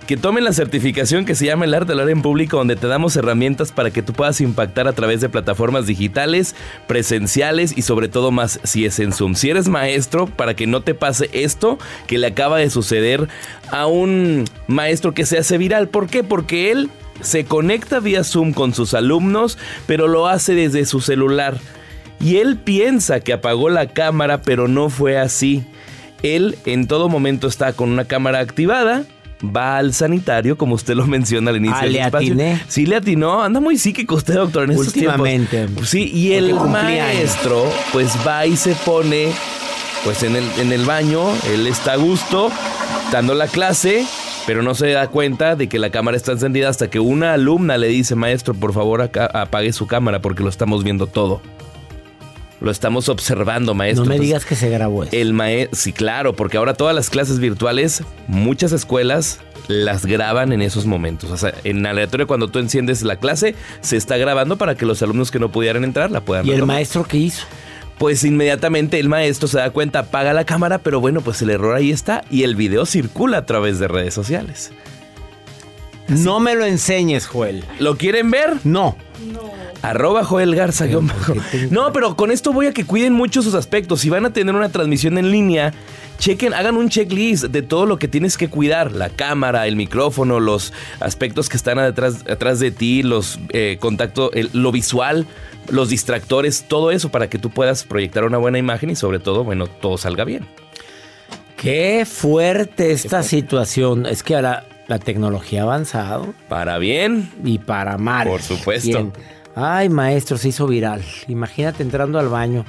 que 0.08 0.16
tomen 0.16 0.46
la 0.46 0.54
certificación 0.54 1.26
que 1.26 1.36
se 1.36 1.46
llama 1.46 1.66
el 1.66 1.74
arte 1.74 1.88
de 1.88 1.94
hablar 1.94 2.10
en 2.10 2.22
público, 2.22 2.58
donde 2.58 2.78
te 2.78 2.88
damos 2.88 3.18
herramientas 3.18 3.74
para 3.74 3.92
que 3.92 4.02
tú 4.02 4.14
puedas 4.14 4.40
impactar 4.40 4.88
a 4.88 4.94
través 4.94 5.20
de 5.20 5.28
plataformas 5.28 5.86
digitales, 5.86 6.56
presenciales 6.88 7.78
y 7.78 7.82
sobre 7.82 8.08
todo 8.08 8.32
más 8.32 8.62
si 8.64 8.86
es 8.86 9.00
en 9.00 9.12
Zoom. 9.12 9.36
Si 9.36 9.50
eres 9.50 9.68
maestro, 9.68 10.26
para 10.26 10.56
que 10.56 10.66
no 10.66 10.82
te 10.82 10.96
pase 10.96 11.30
esto 11.34 11.78
que 12.08 12.18
le 12.18 12.28
acaba 12.28 12.58
de 12.58 12.70
suceder 12.70 13.28
a 13.70 13.86
un 13.86 14.46
maestro 14.68 15.14
que 15.14 15.26
se 15.26 15.38
hace 15.38 15.58
viral. 15.58 15.90
¿Por 15.90 16.08
qué? 16.08 16.24
Porque 16.24 16.72
él 16.72 16.90
se 17.20 17.44
conecta 17.44 18.00
vía 18.00 18.24
Zoom 18.24 18.54
con 18.54 18.74
sus 18.74 18.94
alumnos, 18.94 19.58
pero 19.88 20.08
lo 20.08 20.28
hace 20.28 20.56
desde 20.56 20.86
su 20.86 21.02
celular. 21.02 21.60
Y 22.22 22.38
él 22.38 22.56
piensa 22.56 23.20
que 23.20 23.34
apagó 23.34 23.70
la 23.70 23.88
cámara, 23.88 24.42
pero 24.42 24.70
no 24.70 24.90
fue 24.90 25.18
así. 25.18 25.66
Él 26.24 26.58
en 26.66 26.88
todo 26.88 27.10
momento 27.10 27.48
está 27.48 27.74
con 27.74 27.90
una 27.90 28.06
cámara 28.06 28.40
activada 28.40 29.06
va 29.44 29.78
al 29.78 29.94
sanitario, 29.94 30.58
como 30.58 30.76
usted 30.76 30.96
lo 30.96 31.06
menciona 31.08 31.52
al 31.52 31.58
inicio 31.58 31.78
ah, 31.80 31.86
le 31.86 32.02
atiné. 32.02 32.62
Sí, 32.68 32.86
le 32.86 32.98
atinó. 32.98 33.44
Anda 33.44 33.60
muy 33.60 33.78
psíquico 33.78 34.16
usted, 34.16 34.36
doctor, 34.36 34.64
en 34.64 34.72
estos 34.72 34.88
Últimamente. 34.88 35.68
Sí, 35.84 36.10
y 36.14 36.34
el 36.34 36.54
maestro, 36.56 37.66
pues 37.92 38.16
va 38.26 38.46
y 38.46 38.58
se 38.58 38.76
pone, 38.76 39.30
pues 40.04 40.24
en 40.24 40.36
el, 40.36 40.46
en 40.60 40.72
el 40.72 40.86
baño, 40.86 41.22
él 41.52 41.68
está 41.68 41.94
a 41.94 41.98
gusto, 41.98 42.52
dando 43.12 43.34
la 43.34 43.48
clase, 43.48 44.06
pero 44.46 44.62
no 44.62 44.76
se 44.76 44.90
da 44.90 45.08
cuenta 45.08 45.56
de 45.56 45.68
que 45.68 45.80
la 45.80 45.90
cámara 45.90 46.18
está 46.18 46.32
encendida 46.32 46.70
hasta 46.70 46.90
que 46.90 47.00
una 47.00 47.34
alumna 47.34 47.78
le 47.78 47.88
dice, 47.88 48.16
maestro, 48.16 48.54
por 48.54 48.74
favor 48.74 49.02
apague 49.02 49.74
su 49.74 49.88
cámara 49.88 50.22
porque 50.22 50.44
lo 50.44 50.50
estamos 50.50 50.84
viendo 50.84 51.08
todo. 51.08 51.42
Lo 52.60 52.72
estamos 52.72 53.08
observando, 53.08 53.74
maestro. 53.74 54.06
No 54.06 54.10
me 54.10 54.20
digas 54.20 54.46
que 54.46 54.56
se 54.56 54.70
grabó 54.70 55.04
eso. 55.04 55.12
El 55.16 55.70
sí, 55.74 55.94
claro, 55.94 56.36
porque 56.36 56.58
ahora 56.58 56.74
todas 56.74 56.96
las 56.96 57.10
clases 57.10 57.40
virtuales, 57.40 58.04
muchas 58.28 58.72
escuelas 58.72 59.40
las 59.68 60.06
graban 60.06 60.54
en 60.54 60.62
esos 60.62 60.86
momentos. 60.86 61.30
O 61.30 61.38
sea, 61.38 61.54
en 61.64 61.86
aleatorio 61.86 62.26
cuando 62.26 62.48
tú 62.48 62.60
enciendes 62.60 63.04
la 63.04 63.18
clase, 63.18 63.54
se 63.82 63.98
está 63.98 64.18
grabando 64.18 64.58
para 64.58 64.76
que 64.76 64.86
los 64.86 65.02
alumnos 65.02 65.30
que 65.30 65.40
no 65.40 65.52
pudieran 65.52 65.84
entrar 65.84 66.10
la 66.10 66.22
puedan 66.22 66.48
¿Y 66.48 66.52
el 66.52 66.66
maestro 66.66 67.04
qué 67.04 67.18
hizo? 67.18 67.46
Pues 67.98 68.24
inmediatamente 68.24 69.00
el 69.00 69.10
maestro 69.10 69.48
se 69.48 69.58
da 69.58 69.72
cuenta, 69.72 70.00
apaga 70.00 70.34
la 70.34 70.46
cámara, 70.46 70.78
pero 70.78 71.00
bueno, 71.00 71.22
pues 71.22 71.42
el 71.42 71.50
error 71.50 71.76
ahí 71.76 71.92
está 71.92 72.24
y 72.30 72.44
el 72.44 72.56
video 72.56 72.86
circula 72.86 73.40
a 73.40 73.46
través 73.46 73.80
de 73.80 73.88
redes 73.88 74.14
sociales. 74.14 74.72
No 76.08 76.40
me 76.40 76.56
lo 76.56 76.66
enseñes, 76.66 77.28
Joel. 77.28 77.64
¿Lo 77.80 77.98
quieren 77.98 78.32
ver? 78.32 78.58
No. 78.64 78.96
Arroba 79.82 80.24
Joel 80.24 80.56
Garza. 80.56 80.86
No, 81.70 81.94
pero 81.94 82.16
con 82.16 82.32
esto 82.32 82.54
voy 82.54 82.68
a 82.68 82.74
que 82.74 82.86
cuiden 82.86 83.14
mucho 83.14 83.42
sus 83.42 83.54
aspectos. 83.54 84.02
Si 84.02 84.10
van 84.10 84.26
a 84.26 84.34
tener 84.34 84.56
una 84.56 84.70
transmisión 84.70 85.18
en 85.18 85.32
línea, 85.32 85.74
chequen, 86.18 86.54
hagan 86.54 86.78
un 86.78 86.90
checklist 86.90 87.46
de 87.46 87.62
todo 87.62 87.86
lo 87.86 88.00
que 88.00 88.08
tienes 88.08 88.38
que 88.38 88.50
cuidar. 88.50 88.92
La 88.92 89.10
cámara, 89.10 89.68
el 89.68 89.76
micrófono, 89.76 90.40
los 90.40 90.74
aspectos 91.00 91.50
que 91.50 91.58
están 91.58 91.80
atrás, 91.80 92.26
atrás 92.30 92.60
de 92.60 92.72
ti, 92.72 93.04
los 93.04 93.40
eh, 93.50 93.78
contacto, 93.80 94.32
lo 94.54 94.72
visual, 94.72 95.28
los 95.70 95.90
distractores, 95.90 96.66
todo 96.68 96.92
eso 96.92 97.10
para 97.10 97.30
que 97.30 97.38
tú 97.38 97.50
puedas 97.50 97.84
proyectar 97.84 98.24
una 98.24 98.38
buena 98.38 98.58
imagen 98.58 98.90
y 98.90 98.96
sobre 98.96 99.20
todo, 99.20 99.44
bueno, 99.44 99.68
todo 99.68 99.98
salga 99.98 100.24
bien. 100.24 100.46
Qué 101.56 102.06
fuerte 102.06 102.92
esta 102.92 103.24
situación. 103.24 104.06
Es 104.06 104.22
que 104.22 104.36
ahora 104.36 104.66
la 104.88 105.00
tecnología 105.00 105.62
ha 105.62 105.64
avanzado. 105.64 106.34
Para 106.48 106.78
bien. 106.78 107.30
Y 107.44 107.60
para 107.60 107.98
mal. 107.98 108.28
Por 108.28 108.42
supuesto. 108.42 109.12
Ay, 109.56 109.90
maestro, 109.90 110.38
se 110.38 110.50
hizo 110.50 110.68
viral. 110.68 111.04
Imagínate 111.28 111.84
entrando 111.84 112.20
al 112.20 112.30
baño. 112.30 112.66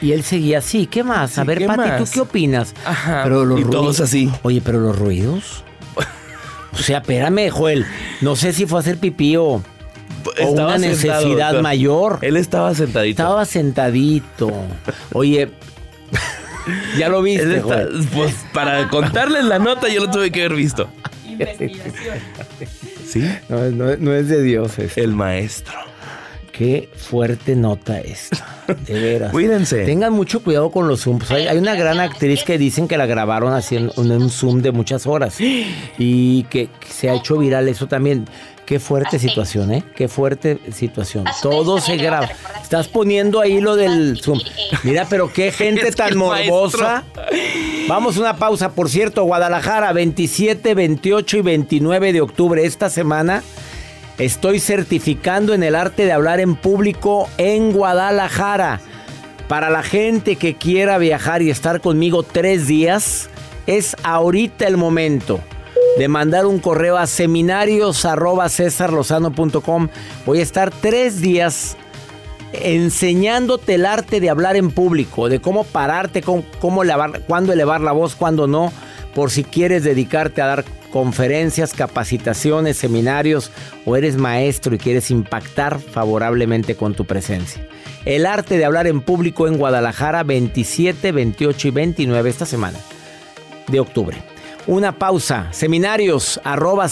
Y 0.00 0.12
él 0.12 0.22
seguía 0.22 0.58
así. 0.58 0.86
¿Qué 0.86 1.04
más? 1.04 1.38
A 1.38 1.44
ver, 1.44 1.66
Pati, 1.66 2.02
¿tú 2.04 2.10
qué 2.12 2.20
opinas? 2.20 2.74
Ajá. 2.84 3.22
Pero 3.24 3.44
los 3.44 3.60
y 3.60 3.64
todos 3.64 4.00
así. 4.00 4.30
Oye, 4.42 4.60
pero 4.62 4.80
los 4.80 4.98
ruidos. 4.98 5.64
o 6.72 6.76
sea, 6.76 6.98
espérame, 6.98 7.50
Joel. 7.50 7.86
No 8.20 8.34
sé 8.36 8.52
si 8.52 8.66
fue 8.66 8.78
a 8.78 8.80
hacer 8.80 8.98
pipí 8.98 9.36
o, 9.36 9.62
una 10.48 10.78
necesidad 10.78 11.60
mayor. 11.60 12.18
Él 12.22 12.36
estaba 12.36 12.74
sentadito. 12.74 13.22
Estaba 13.22 13.44
sentadito. 13.44 14.50
Oye. 15.12 15.50
Ya 16.98 17.08
lo 17.08 17.22
viste. 17.22 17.62
pues 18.12 18.34
para 18.52 18.88
contarles 18.88 19.44
la 19.44 19.58
nota, 19.58 19.88
yo 19.88 20.04
lo 20.06 20.10
tuve 20.10 20.30
que 20.30 20.44
haber 20.44 20.56
visto. 20.56 20.88
Investigación. 21.26 22.16
¿Sí? 23.06 23.24
No, 23.48 24.12
es 24.14 24.28
de 24.28 24.42
Dios. 24.42 24.78
Esto. 24.78 25.00
El 25.00 25.14
maestro. 25.14 25.74
Qué 26.52 26.88
fuerte 26.96 27.56
nota 27.56 27.98
esta. 27.98 28.62
De 28.86 29.00
veras. 29.00 29.30
Cuídense. 29.32 29.84
Tengan 29.84 30.12
mucho 30.12 30.42
cuidado 30.42 30.70
con 30.70 30.86
los 30.86 31.00
zooms. 31.00 31.30
Hay, 31.32 31.56
una 31.58 31.74
gran 31.74 31.98
actriz 31.98 32.44
que 32.44 32.58
dicen 32.58 32.86
que 32.86 32.96
la 32.96 33.06
grabaron 33.06 33.52
haciendo 33.54 33.92
un 33.96 34.30
zoom 34.30 34.62
de 34.62 34.70
muchas 34.70 35.06
horas. 35.06 35.38
Y 35.98 36.44
que 36.44 36.68
se 36.88 37.10
ha 37.10 37.14
hecho 37.14 37.38
viral 37.38 37.68
eso 37.68 37.88
también. 37.88 38.26
Qué 38.66 38.80
fuerte 38.80 39.18
situación, 39.18 39.72
¿eh? 39.72 39.84
Qué 39.94 40.08
fuerte 40.08 40.58
situación. 40.72 41.24
Todo 41.42 41.80
se 41.80 41.96
graba. 41.96 42.30
Estás 42.62 42.88
poniendo 42.88 43.40
ahí 43.40 43.60
lo 43.60 43.76
del 43.76 44.18
Zoom. 44.22 44.40
Mira, 44.82 45.06
pero 45.08 45.30
qué 45.30 45.52
gente 45.52 45.92
tan 45.92 46.16
morbosa. 46.16 47.04
Vamos 47.88 48.16
a 48.16 48.20
una 48.20 48.36
pausa. 48.36 48.70
Por 48.70 48.88
cierto, 48.88 49.24
Guadalajara, 49.24 49.92
27, 49.92 50.74
28 50.74 51.36
y 51.36 51.42
29 51.42 52.12
de 52.14 52.20
octubre. 52.22 52.64
Esta 52.64 52.88
semana 52.88 53.42
estoy 54.16 54.60
certificando 54.60 55.52
en 55.52 55.62
el 55.62 55.74
arte 55.74 56.06
de 56.06 56.12
hablar 56.12 56.40
en 56.40 56.56
público 56.56 57.28
en 57.36 57.70
Guadalajara. 57.72 58.80
Para 59.46 59.68
la 59.68 59.82
gente 59.82 60.36
que 60.36 60.54
quiera 60.54 60.96
viajar 60.96 61.42
y 61.42 61.50
estar 61.50 61.82
conmigo 61.82 62.22
tres 62.22 62.66
días, 62.66 63.28
es 63.66 63.94
ahorita 64.02 64.66
el 64.66 64.78
momento 64.78 65.40
de 65.96 66.08
mandar 66.08 66.46
un 66.46 66.58
correo 66.58 66.96
a 66.96 67.06
seminarios 67.06 68.06
Voy 70.26 70.38
a 70.38 70.42
estar 70.42 70.70
tres 70.70 71.20
días 71.20 71.76
enseñándote 72.52 73.74
el 73.74 73.86
arte 73.86 74.20
de 74.20 74.30
hablar 74.30 74.56
en 74.56 74.70
público, 74.70 75.28
de 75.28 75.40
cómo 75.40 75.64
pararte, 75.64 76.22
cómo, 76.22 76.44
cómo 76.60 76.82
elevar, 76.82 77.20
cuándo 77.26 77.52
elevar 77.52 77.80
la 77.80 77.92
voz, 77.92 78.14
cuándo 78.14 78.46
no, 78.46 78.72
por 79.14 79.30
si 79.30 79.44
quieres 79.44 79.84
dedicarte 79.84 80.42
a 80.42 80.46
dar 80.46 80.64
conferencias, 80.92 81.74
capacitaciones, 81.74 82.76
seminarios 82.76 83.50
o 83.84 83.96
eres 83.96 84.16
maestro 84.16 84.74
y 84.74 84.78
quieres 84.78 85.10
impactar 85.10 85.80
favorablemente 85.80 86.76
con 86.76 86.94
tu 86.94 87.04
presencia. 87.04 87.66
El 88.04 88.26
arte 88.26 88.58
de 88.58 88.64
hablar 88.64 88.86
en 88.86 89.00
público 89.00 89.48
en 89.48 89.56
Guadalajara 89.56 90.22
27, 90.22 91.10
28 91.10 91.68
y 91.68 91.70
29 91.70 92.30
esta 92.30 92.46
semana 92.46 92.78
de 93.66 93.80
octubre. 93.80 94.33
Una 94.66 94.98
pausa. 94.98 95.48
Seminarios 95.52 96.40
arroba. 96.42 96.86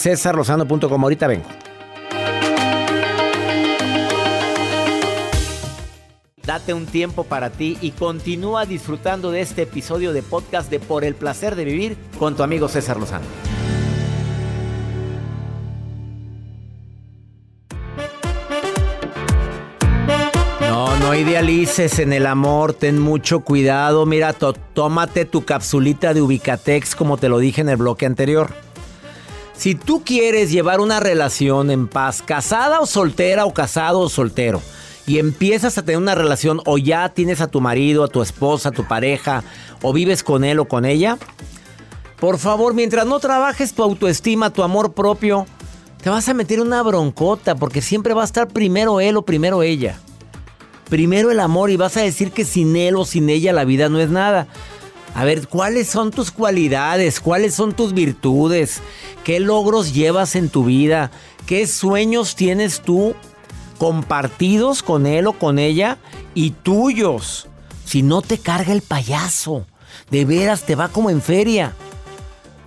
Ahorita 1.02 1.26
vengo. 1.26 1.46
Date 6.44 6.74
un 6.74 6.86
tiempo 6.86 7.24
para 7.24 7.50
ti 7.50 7.78
y 7.80 7.92
continúa 7.92 8.66
disfrutando 8.66 9.30
de 9.30 9.40
este 9.40 9.62
episodio 9.62 10.12
de 10.12 10.22
podcast 10.22 10.70
de 10.70 10.80
Por 10.80 11.04
el 11.04 11.14
placer 11.14 11.54
de 11.54 11.64
vivir 11.64 11.96
con 12.18 12.36
tu 12.36 12.42
amigo 12.42 12.68
César 12.68 12.98
Lozano. 12.98 13.24
No, 21.12 21.18
idealices 21.18 21.98
en 21.98 22.14
el 22.14 22.24
amor, 22.24 22.72
ten 22.72 22.98
mucho 22.98 23.40
cuidado. 23.40 24.06
Mira, 24.06 24.32
tómate 24.32 25.26
tu 25.26 25.44
capsulita 25.44 26.14
de 26.14 26.22
Ubicatex 26.22 26.94
como 26.94 27.18
te 27.18 27.28
lo 27.28 27.38
dije 27.38 27.60
en 27.60 27.68
el 27.68 27.76
bloque 27.76 28.06
anterior. 28.06 28.50
Si 29.52 29.74
tú 29.74 30.04
quieres 30.06 30.50
llevar 30.50 30.80
una 30.80 31.00
relación 31.00 31.70
en 31.70 31.86
paz, 31.86 32.22
casada 32.22 32.80
o 32.80 32.86
soltera 32.86 33.44
o 33.44 33.52
casado 33.52 34.00
o 34.00 34.08
soltero, 34.08 34.62
y 35.06 35.18
empiezas 35.18 35.76
a 35.76 35.82
tener 35.82 35.98
una 35.98 36.14
relación 36.14 36.62
o 36.64 36.78
ya 36.78 37.10
tienes 37.10 37.42
a 37.42 37.46
tu 37.46 37.60
marido, 37.60 38.04
a 38.04 38.08
tu 38.08 38.22
esposa, 38.22 38.70
a 38.70 38.72
tu 38.72 38.88
pareja 38.88 39.44
o 39.82 39.92
vives 39.92 40.22
con 40.22 40.44
él 40.44 40.60
o 40.60 40.64
con 40.64 40.86
ella, 40.86 41.18
por 42.20 42.38
favor, 42.38 42.72
mientras 42.72 43.04
no 43.04 43.20
trabajes 43.20 43.74
tu 43.74 43.82
autoestima, 43.82 44.48
tu 44.48 44.62
amor 44.62 44.94
propio, 44.94 45.44
te 46.02 46.08
vas 46.08 46.26
a 46.30 46.32
meter 46.32 46.58
una 46.62 46.82
broncota 46.82 47.54
porque 47.54 47.82
siempre 47.82 48.14
va 48.14 48.22
a 48.22 48.24
estar 48.24 48.48
primero 48.48 48.98
él 48.98 49.18
o 49.18 49.26
primero 49.26 49.62
ella. 49.62 49.98
Primero 50.92 51.30
el 51.30 51.40
amor 51.40 51.70
y 51.70 51.78
vas 51.78 51.96
a 51.96 52.02
decir 52.02 52.32
que 52.32 52.44
sin 52.44 52.76
él 52.76 52.96
o 52.96 53.06
sin 53.06 53.30
ella 53.30 53.54
la 53.54 53.64
vida 53.64 53.88
no 53.88 53.98
es 53.98 54.10
nada. 54.10 54.46
A 55.14 55.24
ver, 55.24 55.48
¿cuáles 55.48 55.88
son 55.88 56.10
tus 56.10 56.30
cualidades? 56.30 57.18
¿Cuáles 57.18 57.54
son 57.54 57.72
tus 57.72 57.94
virtudes? 57.94 58.82
¿Qué 59.24 59.40
logros 59.40 59.94
llevas 59.94 60.36
en 60.36 60.50
tu 60.50 60.66
vida? 60.66 61.10
¿Qué 61.46 61.66
sueños 61.66 62.36
tienes 62.36 62.82
tú 62.82 63.14
compartidos 63.78 64.82
con 64.82 65.06
él 65.06 65.28
o 65.28 65.32
con 65.32 65.58
ella 65.58 65.96
y 66.34 66.50
tuyos. 66.50 67.48
Si 67.86 68.02
no 68.02 68.20
te 68.20 68.36
carga 68.36 68.74
el 68.74 68.82
payaso, 68.82 69.64
de 70.10 70.26
veras 70.26 70.66
te 70.66 70.74
va 70.74 70.88
como 70.88 71.08
en 71.08 71.22
feria. 71.22 71.74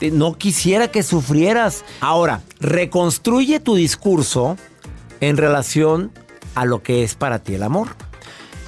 No 0.01 0.33
quisiera 0.33 0.87
que 0.87 1.03
sufrieras. 1.03 1.85
Ahora, 2.01 2.41
reconstruye 2.59 3.59
tu 3.59 3.75
discurso 3.75 4.57
en 5.21 5.37
relación 5.37 6.11
a 6.55 6.65
lo 6.65 6.81
que 6.81 7.03
es 7.03 7.13
para 7.13 7.37
ti 7.37 7.53
el 7.53 7.61
amor. 7.61 7.89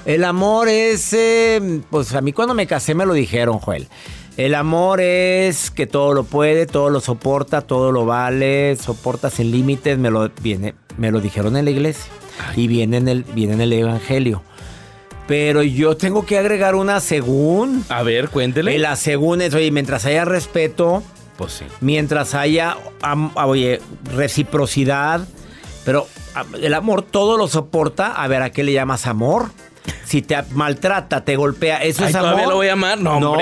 El 0.08 0.24
amor 0.24 0.70
es, 0.70 1.12
eh, 1.12 1.82
pues 1.92 2.16
a 2.16 2.22
mí 2.22 2.32
cuando 2.32 2.54
me 2.54 2.66
casé 2.66 2.96
me 2.96 3.06
lo 3.06 3.12
dijeron, 3.14 3.60
Joel. 3.60 3.90
El 4.38 4.56
amor 4.56 5.02
es 5.02 5.70
que 5.70 5.86
todo 5.86 6.14
lo 6.14 6.24
puede, 6.24 6.66
todo 6.66 6.90
lo 6.90 7.02
soporta, 7.02 7.60
todo 7.60 7.92
lo 7.92 8.06
vale, 8.06 8.78
soporta 8.78 9.30
sin 9.30 9.52
límites, 9.52 9.98
me 9.98 10.10
lo, 10.10 10.30
viene, 10.42 10.76
me 10.98 11.12
lo 11.12 11.20
dijeron 11.20 11.58
en 11.58 11.66
la 11.66 11.72
iglesia. 11.72 12.10
Y 12.56 12.70
viene 12.70 12.96
en, 12.96 13.10
el, 13.10 13.24
viene 13.26 13.56
en 13.56 13.62
el 13.62 13.74
Evangelio. 13.74 14.44
Pero 15.28 15.62
yo 15.62 15.98
tengo 15.98 16.26
que 16.26 16.38
agregar 16.38 16.76
una 16.76 17.02
según. 17.02 17.84
A 17.90 18.02
ver, 18.02 18.30
cuéntele. 18.30 18.80
La 18.80 18.96
según 18.96 19.42
es, 19.42 19.54
oye, 19.54 19.72
mientras 19.72 20.06
haya 20.06 20.24
respeto. 20.24 21.04
Pues 21.36 21.52
sí. 21.52 21.66
Mientras 21.82 22.34
haya, 22.34 22.78
oye, 23.36 23.82
reciprocidad. 24.16 25.28
Pero 25.84 26.08
el 26.62 26.74
amor 26.74 27.02
todo 27.02 27.38
lo 27.38 27.50
soporta. 27.50 28.14
A 28.14 28.26
ver, 28.30 28.42
¿a 28.42 28.52
qué 28.52 28.64
le 28.64 28.72
llamas 28.72 29.06
amor? 29.06 29.50
Si 30.06 30.22
te 30.22 30.41
maltrata, 30.51 31.25
te 31.25 31.36
golpea, 31.36 31.84
¿eso 31.84 32.06
es 32.06 32.15
amor? 32.15 32.29
¿Todavía 32.29 32.48
lo 32.48 32.56
voy 32.56 32.67
a 32.67 32.74
amar? 32.74 33.00
No, 33.00 33.20
no, 33.20 33.36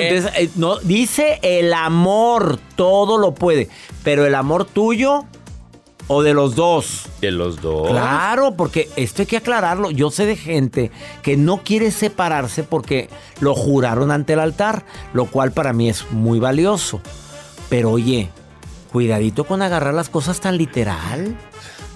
eh, 0.00 0.50
no, 0.54 0.78
dice 0.78 1.40
el 1.42 1.72
amor, 1.72 2.58
todo 2.76 3.18
lo 3.18 3.34
puede. 3.34 3.68
Pero 4.04 4.24
el 4.24 4.34
amor 4.34 4.64
tuyo 4.64 5.24
¿O 6.08 6.22
de 6.22 6.34
los 6.34 6.54
dos? 6.54 7.06
De 7.20 7.30
los 7.30 7.60
dos. 7.62 7.88
Claro, 7.88 8.54
porque 8.54 8.90
esto 8.96 9.22
hay 9.22 9.26
que 9.26 9.36
aclararlo. 9.36 9.90
Yo 9.90 10.10
sé 10.10 10.26
de 10.26 10.36
gente 10.36 10.90
que 11.22 11.36
no 11.36 11.62
quiere 11.62 11.90
separarse 11.90 12.64
porque 12.64 13.08
lo 13.40 13.54
juraron 13.54 14.10
ante 14.10 14.34
el 14.34 14.40
altar, 14.40 14.84
lo 15.12 15.26
cual 15.26 15.52
para 15.52 15.72
mí 15.72 15.88
es 15.88 16.10
muy 16.10 16.38
valioso. 16.38 17.00
Pero 17.68 17.92
oye, 17.92 18.28
cuidadito 18.92 19.44
con 19.44 19.62
agarrar 19.62 19.94
las 19.94 20.08
cosas 20.08 20.40
tan 20.40 20.58
literal. 20.58 21.36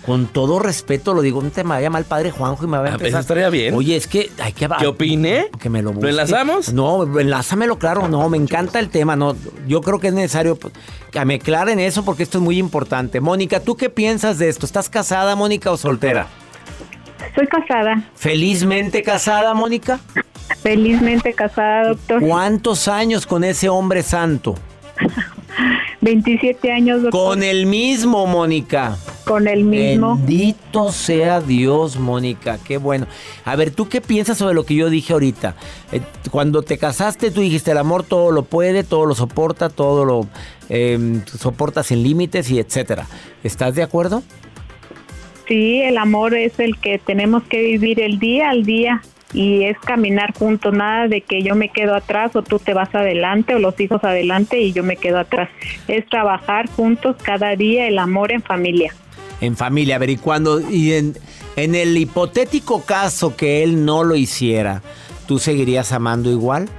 Con 0.07 0.29
todo 0.29 0.61
respeto 0.61 1.13
lo 1.15 1.21
digo, 1.21 1.43
no 1.43 1.51
te 1.51 1.65
me 1.65 1.71
vaya 1.71 1.91
mal 1.91 2.05
padre 2.05 2.31
Juanjo 2.31 2.65
y 2.65 2.69
me 2.69 2.79
va 2.79 2.85
a 2.85 2.91
Ah, 2.91 2.93
empezar. 2.93 3.21
estaría 3.21 3.51
bien. 3.51 3.75
Oye, 3.75 3.97
es 3.97 4.07
que 4.07 4.31
hay 4.41 4.53
que 4.53 4.69
¿Qué 4.79 4.87
opine? 4.87 5.49
que 5.61 5.69
me 5.69 5.83
lo 5.83 5.89
¿Lo 5.91 5.95
busque. 5.97 6.11
enlazamos? 6.11 6.73
No, 6.73 7.19
enlázamelo, 7.19 7.77
claro, 7.79 8.07
no, 8.09 8.29
me 8.31 8.37
encanta 8.37 8.79
el 8.79 8.89
tema, 8.89 9.17
no, 9.17 9.35
yo 9.67 9.81
creo 9.81 9.99
que 9.99 10.09
es 10.09 10.15
necesario 10.15 10.55
pues, 10.55 10.73
que 11.11 11.25
me 11.25 11.35
aclaren 11.35 11.81
eso 11.81 12.05
porque 12.05 12.23
esto 12.23 12.39
es 12.39 12.45
muy 12.45 12.57
importante. 12.59 13.21
Mónica, 13.21 13.59
¿tú 13.59 13.77
qué 13.77 13.91
piensas 13.91 14.39
de 14.39 14.49
esto? 14.49 14.65
¿Estás 14.65 14.89
casada, 14.89 15.35
Mónica, 15.35 15.73
o 15.73 15.77
soltera? 15.77 16.29
Soy 17.35 17.47
casada, 17.49 18.05
Felizmente 18.15 19.03
casada, 19.03 19.55
Mónica. 19.55 19.99
felizmente 20.63 21.33
casada, 21.33 21.89
doctor. 21.89 22.21
¿Cuántos 22.23 22.87
años 22.89 23.27
con 23.27 23.43
ese 23.45 23.69
hombre 23.69 24.03
santo? 24.05 24.55
27 26.01 26.73
años, 26.73 27.03
doctor. 27.03 27.21
Con 27.21 27.43
el 27.43 27.67
mismo, 27.67 28.27
Mónica. 28.27 28.97
Con 29.25 29.49
el 29.49 29.65
mismo. 29.65 30.17
Bendito 30.17 30.93
sea 30.93 31.41
Dios, 31.41 31.99
Mónica, 31.99 32.59
qué 32.65 32.79
bueno. 32.79 33.07
A 33.45 33.57
ver, 33.57 33.71
¿tú 33.71 33.89
qué 33.89 34.01
piensas 34.01 34.39
sobre 34.39 34.55
lo 34.55 34.65
que 34.65 34.75
yo 34.75 34.91
dije 34.91 35.13
ahorita? 35.13 35.57
Eh, 35.93 36.01
cuando 36.31 36.63
te 36.63 36.79
casaste, 36.79 37.31
tú 37.31 37.41
dijiste, 37.41 37.73
el 37.73 37.79
amor 37.79 38.05
todo 38.05 38.31
lo 38.31 38.45
puede, 38.45 38.85
todo 38.85 39.07
lo 39.07 39.15
soporta, 39.15 39.69
todo 39.69 40.05
lo 40.05 40.29
eh, 40.69 41.21
soporta 41.39 41.83
sin 41.83 42.03
límites 42.03 42.51
y 42.51 42.59
etcétera. 42.59 43.07
¿Estás 43.43 43.75
de 43.75 43.83
acuerdo? 43.83 44.23
Sí, 45.49 45.81
el 45.83 45.97
amor 45.97 46.35
es 46.35 46.59
el 46.59 46.79
que 46.79 46.99
tenemos 46.99 47.43
que 47.45 47.63
vivir 47.63 48.01
el 48.01 48.19
día 48.19 48.51
al 48.51 48.65
día 48.65 49.03
y 49.37 49.65
es 49.65 49.79
caminar 49.81 50.33
juntos, 50.33 50.73
nada 50.73 51.09
de 51.09 51.21
que 51.21 51.43
yo 51.43 51.55
me 51.55 51.69
quedo 51.69 51.95
atrás 51.95 52.35
o 52.35 52.43
tú 52.43 52.59
te 52.59 52.73
vas 52.73 52.93
adelante 52.95 53.55
o 53.55 53.59
los 53.59 53.79
hijos 53.79 54.03
adelante 54.03 54.59
y 54.63 54.73
yo 54.73 54.83
me 54.83 54.97
quedo 54.97 55.19
atrás. 55.19 55.51
Es 55.89 56.07
trabajar 56.09 56.71
juntos 56.71 57.17
cada 57.23 57.55
día 57.55 57.87
el 57.87 57.99
amor 57.99 58.33
en 58.33 58.41
familia. 58.41 58.95
En 59.43 59.55
familia, 59.55 59.97
a 59.97 59.99
ver, 59.99 60.09
y 60.09 60.17
cuando, 60.17 60.59
y 60.71 60.95
en, 60.95 61.19
en 61.57 61.75
el 61.75 61.99
hipotético 61.99 62.83
caso 62.87 63.37
que 63.37 63.63
él 63.63 63.85
no 63.85 64.05
lo 64.05 64.17
hiciera, 64.17 64.81
¿tú 65.27 65.39
seguirías 65.39 65.93
amando 65.93 66.31
igual? 66.31 66.71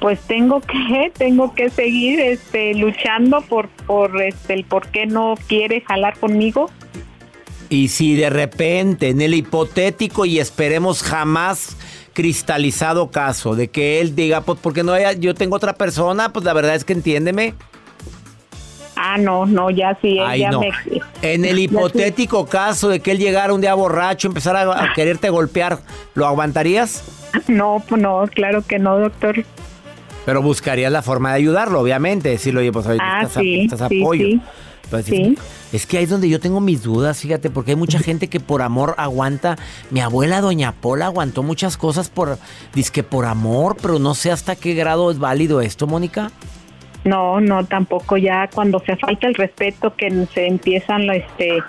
Pues 0.00 0.18
tengo 0.22 0.62
que 0.62 1.12
tengo 1.18 1.54
que 1.54 1.68
seguir 1.68 2.20
este 2.20 2.74
luchando 2.74 3.42
por 3.42 3.68
por 3.68 4.22
este 4.22 4.54
el 4.54 4.64
por 4.64 4.88
qué 4.88 5.04
no 5.04 5.34
quiere 5.46 5.82
jalar 5.82 6.18
conmigo. 6.18 6.70
Y 7.68 7.88
si 7.88 8.14
de 8.14 8.30
repente, 8.30 9.08
en 9.08 9.20
el 9.20 9.34
hipotético 9.34 10.24
y 10.24 10.38
esperemos 10.38 11.02
jamás 11.02 11.76
cristalizado 12.12 13.10
caso 13.10 13.54
de 13.56 13.68
que 13.68 14.00
él 14.00 14.14
diga, 14.14 14.40
pues 14.40 14.58
porque 14.62 14.82
no 14.82 14.92
haya, 14.92 15.12
yo 15.12 15.34
tengo 15.34 15.56
otra 15.56 15.74
persona, 15.74 16.32
pues 16.32 16.44
la 16.44 16.52
verdad 16.52 16.74
es 16.74 16.84
que 16.84 16.92
entiéndeme. 16.92 17.54
Ah, 18.98 19.18
no, 19.18 19.44
no, 19.44 19.68
ya 19.70 19.98
sí, 20.00 20.18
él 20.18 20.24
Ay, 20.26 20.40
ya 20.40 20.50
no. 20.50 20.60
me 20.60 20.70
En 21.20 21.44
el 21.44 21.56
sí. 21.56 21.62
hipotético 21.64 22.46
caso 22.46 22.88
de 22.88 23.00
que 23.00 23.10
él 23.10 23.18
llegara 23.18 23.52
un 23.52 23.60
día 23.60 23.74
borracho, 23.74 24.28
empezara 24.28 24.62
a, 24.62 24.84
a 24.84 24.92
quererte 24.94 25.28
golpear, 25.28 25.80
¿lo 26.14 26.26
aguantarías? 26.26 27.04
No, 27.48 27.82
pues 27.86 28.00
no, 28.00 28.24
claro 28.34 28.62
que 28.66 28.78
no, 28.78 28.98
doctor. 28.98 29.44
Pero 30.24 30.40
buscarías 30.40 30.90
la 30.90 31.02
forma 31.02 31.30
de 31.30 31.36
ayudarlo, 31.36 31.80
obviamente. 31.80 32.30
Decirle, 32.30 32.60
oye, 32.60 32.72
pues 32.72 32.86
ahorita 32.86 33.04
Ah, 33.06 33.22
estás, 33.22 33.36
a- 33.36 33.40
sí, 33.40 33.60
estás 33.70 33.88
sí, 33.90 34.00
apoyo. 34.00 34.26
Pues, 34.90 35.06
Sí. 35.06 35.36
Es 35.72 35.84
que 35.84 35.98
ahí 35.98 36.04
es 36.04 36.10
donde 36.10 36.28
yo 36.28 36.38
tengo 36.40 36.60
mis 36.60 36.82
dudas, 36.84 37.20
fíjate, 37.20 37.50
porque 37.50 37.72
hay 37.72 37.76
mucha 37.76 37.98
gente 37.98 38.28
que 38.28 38.38
por 38.40 38.62
amor 38.62 38.94
aguanta. 38.98 39.56
Mi 39.90 40.00
abuela, 40.00 40.40
doña 40.40 40.72
Pola, 40.72 41.06
aguantó 41.06 41.42
muchas 41.42 41.76
cosas 41.76 42.08
por, 42.08 42.38
que 42.92 43.02
por 43.02 43.24
amor, 43.26 43.76
pero 43.82 43.98
no 43.98 44.14
sé 44.14 44.30
hasta 44.30 44.54
qué 44.56 44.74
grado 44.74 45.10
es 45.10 45.18
válido 45.18 45.60
esto, 45.60 45.86
Mónica. 45.88 46.30
No, 47.04 47.40
no, 47.40 47.64
tampoco 47.66 48.16
ya 48.16 48.48
cuando 48.52 48.80
se 48.80 48.96
falta 48.96 49.26
el 49.26 49.34
respeto 49.34 49.94
que 49.96 50.26
se 50.32 50.46
empiezan 50.46 51.08
este 51.10 51.62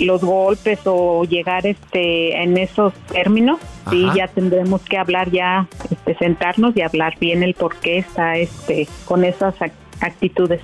los 0.00 0.20
golpes 0.22 0.78
o 0.84 1.24
llegar 1.24 1.66
este 1.66 2.40
en 2.42 2.56
esos 2.56 2.92
términos, 3.10 3.58
sí 3.90 4.04
Ajá. 4.04 4.14
ya 4.16 4.28
tendremos 4.28 4.80
que 4.82 4.96
hablar 4.96 5.30
ya, 5.32 5.66
este, 5.90 6.14
sentarnos 6.18 6.76
y 6.76 6.82
hablar 6.82 7.14
bien 7.18 7.42
el 7.42 7.54
por 7.54 7.74
qué 7.76 7.98
está 7.98 8.36
este 8.36 8.86
con 9.06 9.24
esas 9.24 9.56
ac- 9.56 9.72
actitudes. 10.00 10.60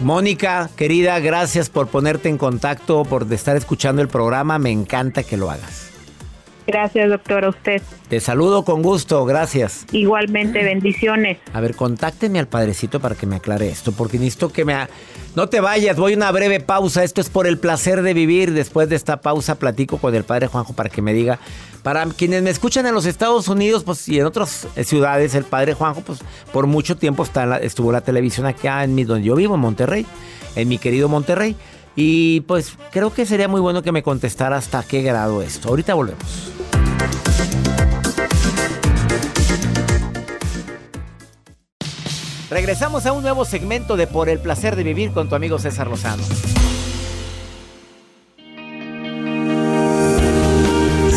Mónica, 0.00 0.68
querida, 0.76 1.18
gracias 1.20 1.70
por 1.70 1.88
ponerte 1.88 2.28
en 2.28 2.36
contacto, 2.36 3.04
por 3.04 3.32
estar 3.32 3.56
escuchando 3.56 4.02
el 4.02 4.08
programa. 4.08 4.58
Me 4.58 4.70
encanta 4.70 5.22
que 5.22 5.38
lo 5.38 5.50
hagas. 5.50 5.90
Gracias, 6.66 7.08
doctor, 7.08 7.44
a 7.44 7.48
usted. 7.48 7.80
Te 8.08 8.20
saludo 8.20 8.64
con 8.64 8.82
gusto, 8.82 9.24
gracias. 9.24 9.86
Igualmente, 9.92 10.62
bendiciones. 10.64 11.38
A 11.52 11.60
ver, 11.60 11.74
contáctenme 11.76 12.40
al 12.40 12.48
padrecito 12.48 13.00
para 13.00 13.14
que 13.14 13.26
me 13.26 13.36
aclare 13.36 13.68
esto, 13.68 13.92
porque 13.92 14.18
necesito 14.18 14.52
que 14.52 14.64
me... 14.64 14.74
No 15.36 15.48
te 15.50 15.60
vayas, 15.60 15.96
voy 15.98 16.14
a 16.14 16.16
una 16.16 16.32
breve 16.32 16.60
pausa. 16.60 17.04
Esto 17.04 17.20
es 17.20 17.28
por 17.28 17.46
el 17.46 17.58
placer 17.58 18.02
de 18.02 18.14
vivir. 18.14 18.52
Después 18.52 18.88
de 18.88 18.96
esta 18.96 19.20
pausa 19.20 19.56
platico 19.56 19.98
con 19.98 20.14
el 20.14 20.24
padre 20.24 20.46
Juanjo 20.48 20.72
para 20.72 20.88
que 20.88 21.02
me 21.02 21.12
diga... 21.12 21.38
Para 21.82 22.04
quienes 22.06 22.42
me 22.42 22.50
escuchan 22.50 22.84
en 22.86 22.94
los 22.94 23.06
Estados 23.06 23.46
Unidos 23.46 23.84
pues, 23.84 24.08
y 24.08 24.18
en 24.18 24.26
otras 24.26 24.66
eh, 24.74 24.82
ciudades, 24.82 25.36
el 25.36 25.44
padre 25.44 25.74
Juanjo 25.74 26.00
pues 26.00 26.18
por 26.52 26.66
mucho 26.66 26.96
tiempo 26.96 27.22
está 27.22 27.44
en 27.44 27.50
la- 27.50 27.58
estuvo 27.58 27.90
en 27.90 27.92
la 27.92 28.00
televisión 28.00 28.44
acá 28.44 28.82
en 28.82 28.96
mi, 28.96 29.04
donde 29.04 29.24
yo 29.24 29.36
vivo, 29.36 29.54
en 29.54 29.60
Monterrey, 29.60 30.04
en 30.56 30.66
mi 30.66 30.78
querido 30.78 31.08
Monterrey. 31.08 31.54
Y 31.94 32.40
pues 32.40 32.72
creo 32.90 33.14
que 33.14 33.24
sería 33.24 33.46
muy 33.46 33.60
bueno 33.60 33.82
que 33.82 33.92
me 33.92 34.02
contestara 34.02 34.56
hasta 34.56 34.82
qué 34.82 35.02
grado 35.02 35.42
esto. 35.42 35.68
Ahorita 35.68 35.94
volvemos. 35.94 36.55
Regresamos 42.56 43.04
a 43.04 43.12
un 43.12 43.20
nuevo 43.20 43.44
segmento 43.44 43.98
de 43.98 44.06
Por 44.06 44.30
el 44.30 44.38
placer 44.38 44.76
de 44.76 44.82
vivir 44.82 45.10
con 45.10 45.28
tu 45.28 45.34
amigo 45.34 45.58
César 45.58 45.88
Lozano. 45.88 46.22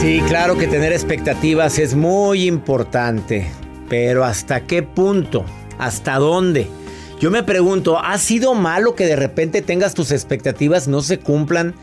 Sí, 0.02 0.21
claro 0.28 0.58
que 0.58 0.67
tener 0.67 0.91
expectativas 0.91 1.80
es 1.80 1.95
muy 1.95 2.45
importante, 2.45 3.49
pero 3.88 4.25
¿hasta 4.25 4.65
qué 4.67 4.84
punto? 4.84 5.45
¿Hasta 5.78 6.17
dónde? 6.17 6.67
Yo 7.21 7.32
me 7.32 7.41
pregunto, 7.41 7.97
¿ha 7.97 8.17
sido 8.17 8.54
malo 8.54 8.95
que 8.95 9.06
de 9.06 9.15
repente 9.15 9.62
tengas 9.62 9.93
tus 9.93 10.12
expectativas 10.12 10.89
no 10.89 11.02
se 11.02 11.19
cumplan 11.19 11.73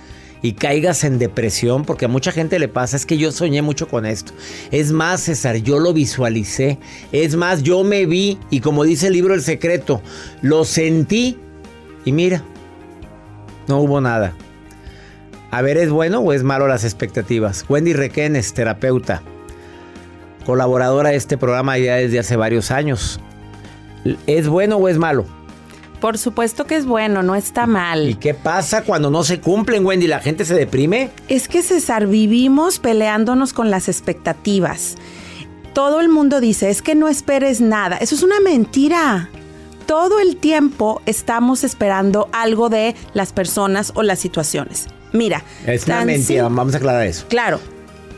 y 0.46 0.52
caigas 0.52 1.04
en 1.04 1.18
depresión? 1.18 1.84
Porque 1.84 2.04
a 2.04 2.08
mucha 2.08 2.32
gente 2.32 2.58
le 2.58 2.68
pasa, 2.68 2.96
es 2.96 3.04
que 3.04 3.18
yo 3.18 3.32
soñé 3.32 3.62
mucho 3.62 3.88
con 3.88 4.06
esto. 4.06 4.32
Es 4.70 4.92
más, 4.92 5.22
César, 5.22 5.56
yo 5.56 5.78
lo 5.78 5.92
visualicé. 5.92 6.78
Es 7.12 7.34
más, 7.34 7.62
yo 7.62 7.82
me 7.82 8.06
vi 8.06 8.38
y 8.50 8.60
como 8.60 8.84
dice 8.84 9.08
el 9.08 9.14
libro 9.14 9.34
El 9.34 9.42
Secreto, 9.42 10.02
lo 10.42 10.64
sentí 10.64 11.36
y 12.04 12.12
mira, 12.12 12.42
no 13.66 13.80
hubo 13.80 14.00
nada. 14.00 14.34
A 15.50 15.62
ver, 15.62 15.76
¿es 15.78 15.90
bueno 15.90 16.20
o 16.20 16.32
es 16.32 16.42
malo 16.42 16.68
las 16.68 16.84
expectativas? 16.84 17.64
Wendy 17.68 17.92
Requenes, 17.92 18.54
terapeuta, 18.54 19.22
colaboradora 20.44 21.10
de 21.10 21.16
este 21.16 21.38
programa 21.38 21.78
ya 21.78 21.96
desde 21.96 22.18
hace 22.18 22.36
varios 22.36 22.70
años. 22.70 23.20
¿Es 24.26 24.46
bueno 24.46 24.76
o 24.76 24.88
es 24.88 24.98
malo? 24.98 25.26
Por 26.06 26.18
supuesto 26.18 26.66
que 26.68 26.76
es 26.76 26.86
bueno, 26.86 27.24
no 27.24 27.34
está 27.34 27.64
¿Y 27.64 27.66
mal. 27.66 28.18
qué 28.20 28.32
pasa 28.32 28.84
cuando 28.84 29.10
no 29.10 29.24
se 29.24 29.40
cumplen, 29.40 29.84
Wendy? 29.84 30.06
¿La 30.06 30.20
gente 30.20 30.44
se 30.44 30.54
deprime? 30.54 31.10
Es 31.26 31.48
que 31.48 31.64
César, 31.64 32.06
vivimos 32.06 32.78
peleándonos 32.78 33.52
con 33.52 33.72
las 33.72 33.88
expectativas. 33.88 34.94
Todo 35.74 36.00
el 36.00 36.08
mundo 36.08 36.38
dice, 36.40 36.70
es 36.70 36.80
que 36.80 36.94
no 36.94 37.08
esperes 37.08 37.60
nada. 37.60 37.96
Eso 37.96 38.14
es 38.14 38.22
una 38.22 38.38
mentira. 38.38 39.30
Todo 39.86 40.20
el 40.20 40.36
tiempo 40.36 41.02
estamos 41.06 41.64
esperando 41.64 42.28
algo 42.30 42.68
de 42.68 42.94
las 43.12 43.32
personas 43.32 43.90
o 43.96 44.04
las 44.04 44.20
situaciones. 44.20 44.86
Mira, 45.12 45.42
Es 45.66 45.86
una 45.88 46.04
mentira, 46.04 46.44
vamos 46.44 46.74
a 46.74 46.76
aclarar 46.76 47.04
eso. 47.04 47.26
Claro, 47.28 47.58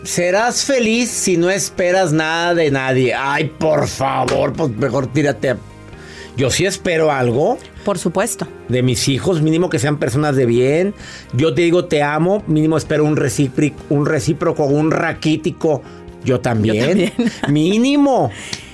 Serás 0.05 0.62
feliz 0.62 1.09
si 1.09 1.38
no 1.38 1.48
esperas 1.48 2.12
nada 2.12 2.55
de 2.55 2.70
nadie. 2.70 3.14
Ay, 3.14 3.51
por 3.59 3.88
favor, 3.88 4.53
pues 4.53 4.72
mejor 4.72 5.07
tírate. 5.07 5.57
Yo 6.38 6.53
sí 6.53 6.66
espero 6.66 7.11
algo 7.11 7.59
por 7.88 7.98
supuesto. 7.98 8.46
de 8.68 8.83
mis 8.83 9.09
hijos, 9.09 9.40
mínimo 9.40 9.70
que 9.70 9.79
sean 9.79 9.96
personas 9.96 10.37
de 10.37 10.44
bien. 10.44 10.92
Yo 11.33 11.55
te 11.55 11.62
digo 11.62 11.87
te 11.87 12.03
amo, 12.03 12.42
mínimo 12.46 12.77
espero 12.77 13.03
un 13.07 13.16
recíproco, 13.16 13.83
un 13.88 14.05
recíproco, 14.05 14.64
un 14.66 14.90
raquítico. 14.90 15.81
Yo 16.22 16.38
también. 16.38 17.11
también. 17.16 17.33
mínimo. 17.48 18.31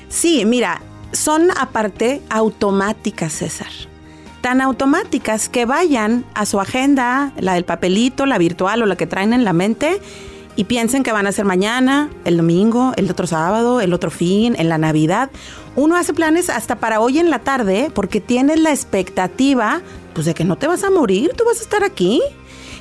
Sí, 0.08 0.44
mira, 0.44 0.82
son 1.12 1.52
aparte 1.56 2.22
automáticas, 2.28 3.34
César. 3.34 3.68
Tan 4.40 4.60
automáticas 4.60 5.48
que 5.48 5.64
vayan 5.64 6.24
a 6.34 6.44
su 6.44 6.58
agenda, 6.58 7.32
la 7.38 7.54
del 7.54 7.64
papelito, 7.64 8.26
la 8.26 8.38
virtual 8.38 8.82
o 8.82 8.86
la 8.86 8.96
que 8.96 9.06
traen 9.06 9.32
en 9.32 9.44
la 9.44 9.52
mente, 9.52 10.00
y 10.56 10.64
piensen 10.64 11.04
que 11.04 11.12
van 11.12 11.28
a 11.28 11.32
ser 11.32 11.44
mañana, 11.44 12.10
el 12.24 12.36
domingo, 12.36 12.92
el 12.96 13.08
otro 13.08 13.28
sábado, 13.28 13.80
el 13.80 13.92
otro 13.92 14.10
fin, 14.10 14.56
en 14.58 14.68
la 14.68 14.78
Navidad. 14.78 15.30
Uno 15.76 15.96
hace 15.96 16.14
planes 16.14 16.50
hasta 16.50 16.76
para 16.76 17.00
hoy 17.00 17.18
en 17.18 17.30
la 17.30 17.40
tarde 17.40 17.90
porque 17.92 18.20
tienes 18.20 18.60
la 18.60 18.70
expectativa 18.70 19.82
pues 20.14 20.26
de 20.26 20.34
que 20.34 20.44
no 20.44 20.56
te 20.56 20.68
vas 20.68 20.84
a 20.84 20.90
morir, 20.90 21.32
tú 21.36 21.44
vas 21.44 21.58
a 21.58 21.62
estar 21.62 21.82
aquí. 21.82 22.22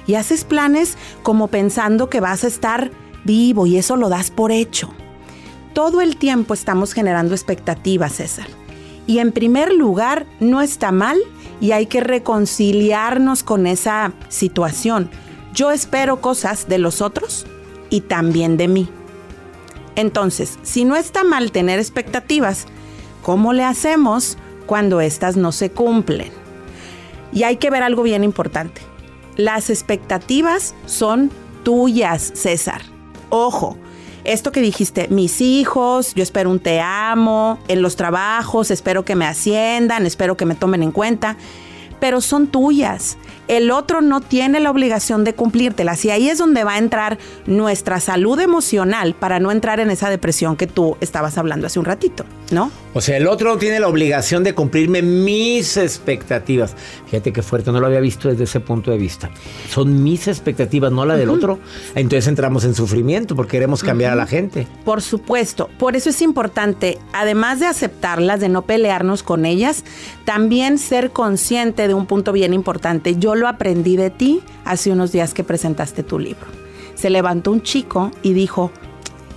Y 0.06 0.16
haces 0.16 0.44
planes 0.44 0.98
como 1.24 1.48
pensando 1.48 2.10
que 2.10 2.20
vas 2.20 2.44
a 2.44 2.48
estar 2.48 2.92
vivo 3.24 3.66
y 3.66 3.78
eso 3.78 3.96
lo 3.96 4.10
das 4.10 4.32
por 4.32 4.52
hecho. 4.52 4.94
Todo 5.74 6.02
el 6.02 6.18
tiempo 6.18 6.54
estamos 6.54 6.94
generando 6.94 7.34
expectativas, 7.34 8.14
César. 8.14 8.48
Y 9.08 9.20
en 9.20 9.32
primer 9.32 9.74
lugar, 9.74 10.28
no 10.40 10.62
está 10.62 10.92
mal 10.92 11.18
y 11.60 11.72
hay 11.72 11.88
que 11.88 12.02
reconciliarnos 12.02 13.44
con 13.44 13.66
esa 13.66 14.14
situación. 14.30 15.10
Yo 15.54 15.72
espero 15.72 16.22
cosas 16.22 16.68
de 16.68 16.78
los 16.78 17.02
otros 17.02 17.48
y 17.90 18.02
también 18.02 18.58
de 18.58 18.68
mí. 18.68 18.90
Entonces, 19.96 20.60
si 20.64 20.86
no 20.86 20.96
está 20.96 21.24
mal 21.24 21.52
tener 21.52 21.80
expectativas, 21.80 22.66
¿cómo 23.24 23.54
le 23.54 23.64
hacemos 23.64 24.38
cuando 24.68 25.02
éstas 25.02 25.36
no 25.36 25.52
se 25.52 25.72
cumplen? 25.72 26.32
Y 27.32 27.44
hay 27.44 27.58
que 27.58 27.72
ver 27.72 27.82
algo 27.82 28.04
bien 28.04 28.24
importante. 28.24 28.82
Las 29.36 29.72
expectativas 29.72 30.76
son 30.86 31.32
tuyas, 31.64 32.32
César. 32.36 32.84
Ojo, 33.30 33.78
esto 34.24 34.52
que 34.52 34.62
dijiste, 34.62 35.08
mis 35.08 35.42
hijos, 35.42 36.14
yo 36.14 36.22
espero 36.22 36.52
un 36.52 36.60
te 36.60 36.80
amo, 36.80 37.58
en 37.68 37.82
los 37.82 37.96
trabajos, 37.96 38.70
espero 38.70 39.04
que 39.04 39.16
me 39.16 39.26
asciendan, 39.26 40.06
espero 40.06 40.38
que 40.38 40.46
me 40.46 40.54
tomen 40.54 40.84
en 40.84 40.92
cuenta, 40.92 41.36
pero 42.00 42.22
son 42.22 42.48
tuyas 42.48 43.18
el 43.48 43.72
otro 43.72 44.02
no 44.02 44.22
tiene 44.22 44.60
la 44.60 44.72
obligación 44.72 45.24
de 45.24 45.34
cumplírtelas. 45.34 46.04
Y 46.06 46.10
ahí 46.10 46.30
es 46.30 46.38
donde 46.38 46.64
va 46.64 46.74
a 46.74 46.78
entrar 46.78 47.18
nuestra 47.46 48.00
salud 48.00 48.40
emocional 48.40 49.16
para 49.16 49.40
no 49.40 49.52
entrar 49.52 49.80
en 49.80 49.92
esa 49.92 50.10
depresión 50.10 50.56
que 50.56 50.68
tú 50.68 50.98
estabas 51.02 51.38
hablando 51.38 51.68
hace 51.68 51.80
un 51.80 51.86
ratito, 51.86 52.26
¿no? 52.52 52.72
O 52.94 53.02
sea, 53.02 53.18
el 53.18 53.28
otro 53.28 53.50
no 53.50 53.58
tiene 53.58 53.80
la 53.80 53.88
obligación 53.88 54.44
de 54.44 54.54
cumplirme 54.54 55.02
mis 55.02 55.78
expectativas. 55.78 56.76
Fíjate 57.08 57.34
qué 57.34 57.42
fuerte, 57.42 57.72
no 57.72 57.80
lo 57.80 57.88
había 57.88 58.00
visto 58.00 58.30
desde 58.30 58.44
ese 58.44 58.60
punto 58.60 58.92
de 58.92 58.98
vista. 58.98 59.32
Son 59.70 60.04
mis 60.04 60.28
expectativas, 60.28 60.92
no 60.92 61.06
la 61.06 61.16
del 61.16 61.30
otro. 61.30 61.60
Entonces 61.96 62.28
entramos 62.28 62.66
en 62.66 62.76
sufrimiento 62.76 63.36
porque 63.36 63.54
queremos 63.54 63.84
cambiar 63.84 64.14
a 64.14 64.16
la 64.16 64.28
gente. 64.28 64.68
Por 64.86 65.02
supuesto, 65.02 65.70
por 65.80 65.96
eso 65.96 66.10
es 66.10 66.22
importante, 66.22 67.00
además 67.14 67.60
de 67.60 67.66
aceptarlas, 67.66 68.40
de 68.40 68.50
no 68.50 68.64
pelearnos 68.64 69.24
con 69.24 69.46
ellas, 69.46 69.84
también 70.26 70.78
ser 70.78 71.12
consciente 71.12 71.88
de 71.88 71.94
un 71.94 72.06
punto 72.06 72.32
bien 72.32 72.54
importante. 72.54 73.16
Yo 73.18 73.33
lo 73.36 73.48
aprendí 73.48 73.96
de 73.96 74.10
ti 74.10 74.42
hace 74.66 74.92
unos 74.92 75.12
días 75.12 75.34
que 75.34 75.44
presentaste 75.44 76.04
tu 76.04 76.20
libro. 76.20 76.46
Se 76.96 77.10
levantó 77.10 77.52
un 77.52 77.62
chico 77.62 78.12
y 78.22 78.34
dijo, 78.34 78.72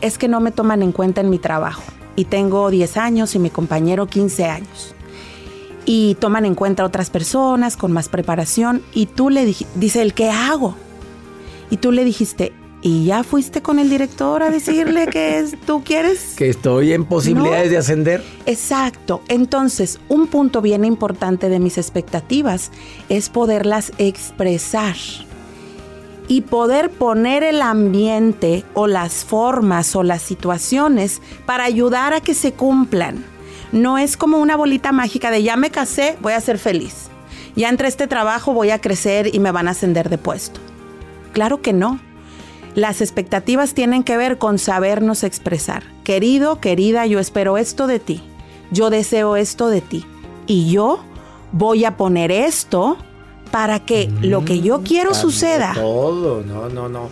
es 0.00 0.18
que 0.18 0.28
no 0.28 0.40
me 0.40 0.50
toman 0.50 0.82
en 0.82 0.92
cuenta 0.92 1.20
en 1.20 1.30
mi 1.30 1.38
trabajo. 1.38 1.82
Y 2.14 2.26
tengo 2.26 2.70
10 2.70 2.96
años 2.96 3.34
y 3.34 3.38
mi 3.38 3.50
compañero 3.50 4.06
15 4.06 4.44
años. 4.46 4.94
Y 5.84 6.16
toman 6.16 6.44
en 6.44 6.54
cuenta 6.54 6.84
otras 6.84 7.10
personas 7.10 7.76
con 7.76 7.92
más 7.92 8.08
preparación. 8.08 8.82
Y 8.92 9.06
tú 9.06 9.30
le 9.30 9.44
dijiste, 9.44 9.78
dice 9.78 10.02
el 10.02 10.14
¿qué 10.14 10.30
hago? 10.30 10.74
Y 11.70 11.76
tú 11.76 11.92
le 11.92 12.04
dijiste, 12.04 12.52
¿y 12.86 13.04
ya 13.06 13.24
fuiste 13.24 13.62
con 13.62 13.80
el 13.80 13.90
director 13.90 14.44
a 14.44 14.50
decirle 14.50 15.08
que 15.08 15.44
tú 15.66 15.82
quieres? 15.82 16.34
Que 16.36 16.48
estoy 16.48 16.92
en 16.92 17.04
posibilidades 17.04 17.68
de 17.70 17.78
ascender. 17.78 18.22
Exacto. 18.46 19.22
Entonces, 19.26 19.98
un 20.08 20.28
punto 20.28 20.62
bien 20.62 20.84
importante 20.84 21.48
de 21.48 21.58
mis 21.58 21.78
expectativas 21.78 22.70
es 23.08 23.28
poderlas 23.28 23.92
expresar 23.98 24.94
y 26.28 26.42
poder 26.42 26.90
poner 26.90 27.42
el 27.42 27.60
ambiente 27.60 28.64
o 28.74 28.86
las 28.86 29.24
formas 29.24 29.96
o 29.96 30.04
las 30.04 30.22
situaciones 30.22 31.20
para 31.44 31.64
ayudar 31.64 32.14
a 32.14 32.20
que 32.20 32.34
se 32.34 32.52
cumplan. 32.52 33.24
No 33.72 33.98
es 33.98 34.16
como 34.16 34.38
una 34.38 34.54
bolita 34.54 34.92
mágica 34.92 35.32
de 35.32 35.42
ya 35.42 35.56
me 35.56 35.70
casé, 35.70 36.16
voy 36.22 36.34
a 36.34 36.40
ser 36.40 36.58
feliz. 36.58 37.08
Ya 37.56 37.68
entre 37.68 37.88
este 37.88 38.06
trabajo 38.06 38.52
voy 38.52 38.70
a 38.70 38.80
crecer 38.80 39.34
y 39.34 39.40
me 39.40 39.50
van 39.50 39.66
a 39.66 39.72
ascender 39.72 40.08
de 40.08 40.18
puesto. 40.18 40.60
Claro 41.32 41.60
que 41.60 41.72
no. 41.72 42.05
Las 42.76 43.00
expectativas 43.00 43.72
tienen 43.72 44.04
que 44.04 44.18
ver 44.18 44.36
con 44.36 44.58
sabernos 44.58 45.24
expresar. 45.24 45.82
Querido, 46.04 46.60
querida, 46.60 47.06
yo 47.06 47.18
espero 47.18 47.56
esto 47.56 47.86
de 47.86 48.00
ti. 48.00 48.20
Yo 48.70 48.90
deseo 48.90 49.36
esto 49.36 49.68
de 49.68 49.80
ti. 49.80 50.04
Y 50.46 50.70
yo 50.70 51.00
voy 51.52 51.86
a 51.86 51.96
poner 51.96 52.30
esto 52.30 52.98
para 53.50 53.80
que 53.80 54.10
lo 54.20 54.44
que 54.44 54.60
yo 54.60 54.82
quiero 54.82 55.14
suceda. 55.14 55.72
Todo, 55.74 56.42
no, 56.42 56.68
no, 56.68 56.90
no. 56.90 57.08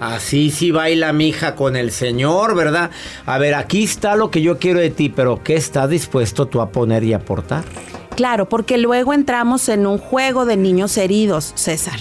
Así 0.00 0.50
sí 0.50 0.70
baila 0.70 1.12
mi 1.12 1.28
hija 1.28 1.56
con 1.56 1.76
el 1.76 1.90
Señor, 1.90 2.54
¿verdad? 2.54 2.90
A 3.26 3.36
ver, 3.36 3.54
aquí 3.54 3.84
está 3.84 4.16
lo 4.16 4.30
que 4.30 4.40
yo 4.40 4.58
quiero 4.58 4.80
de 4.80 4.88
ti, 4.88 5.10
pero 5.10 5.42
¿qué 5.44 5.56
estás 5.56 5.90
dispuesto 5.90 6.46
tú 6.46 6.62
a 6.62 6.70
poner 6.70 7.04
y 7.04 7.12
aportar? 7.12 7.64
Claro, 8.14 8.48
porque 8.48 8.78
luego 8.78 9.12
entramos 9.12 9.68
en 9.68 9.86
un 9.86 9.98
juego 9.98 10.46
de 10.46 10.56
niños 10.56 10.96
heridos, 10.96 11.52
César 11.54 12.00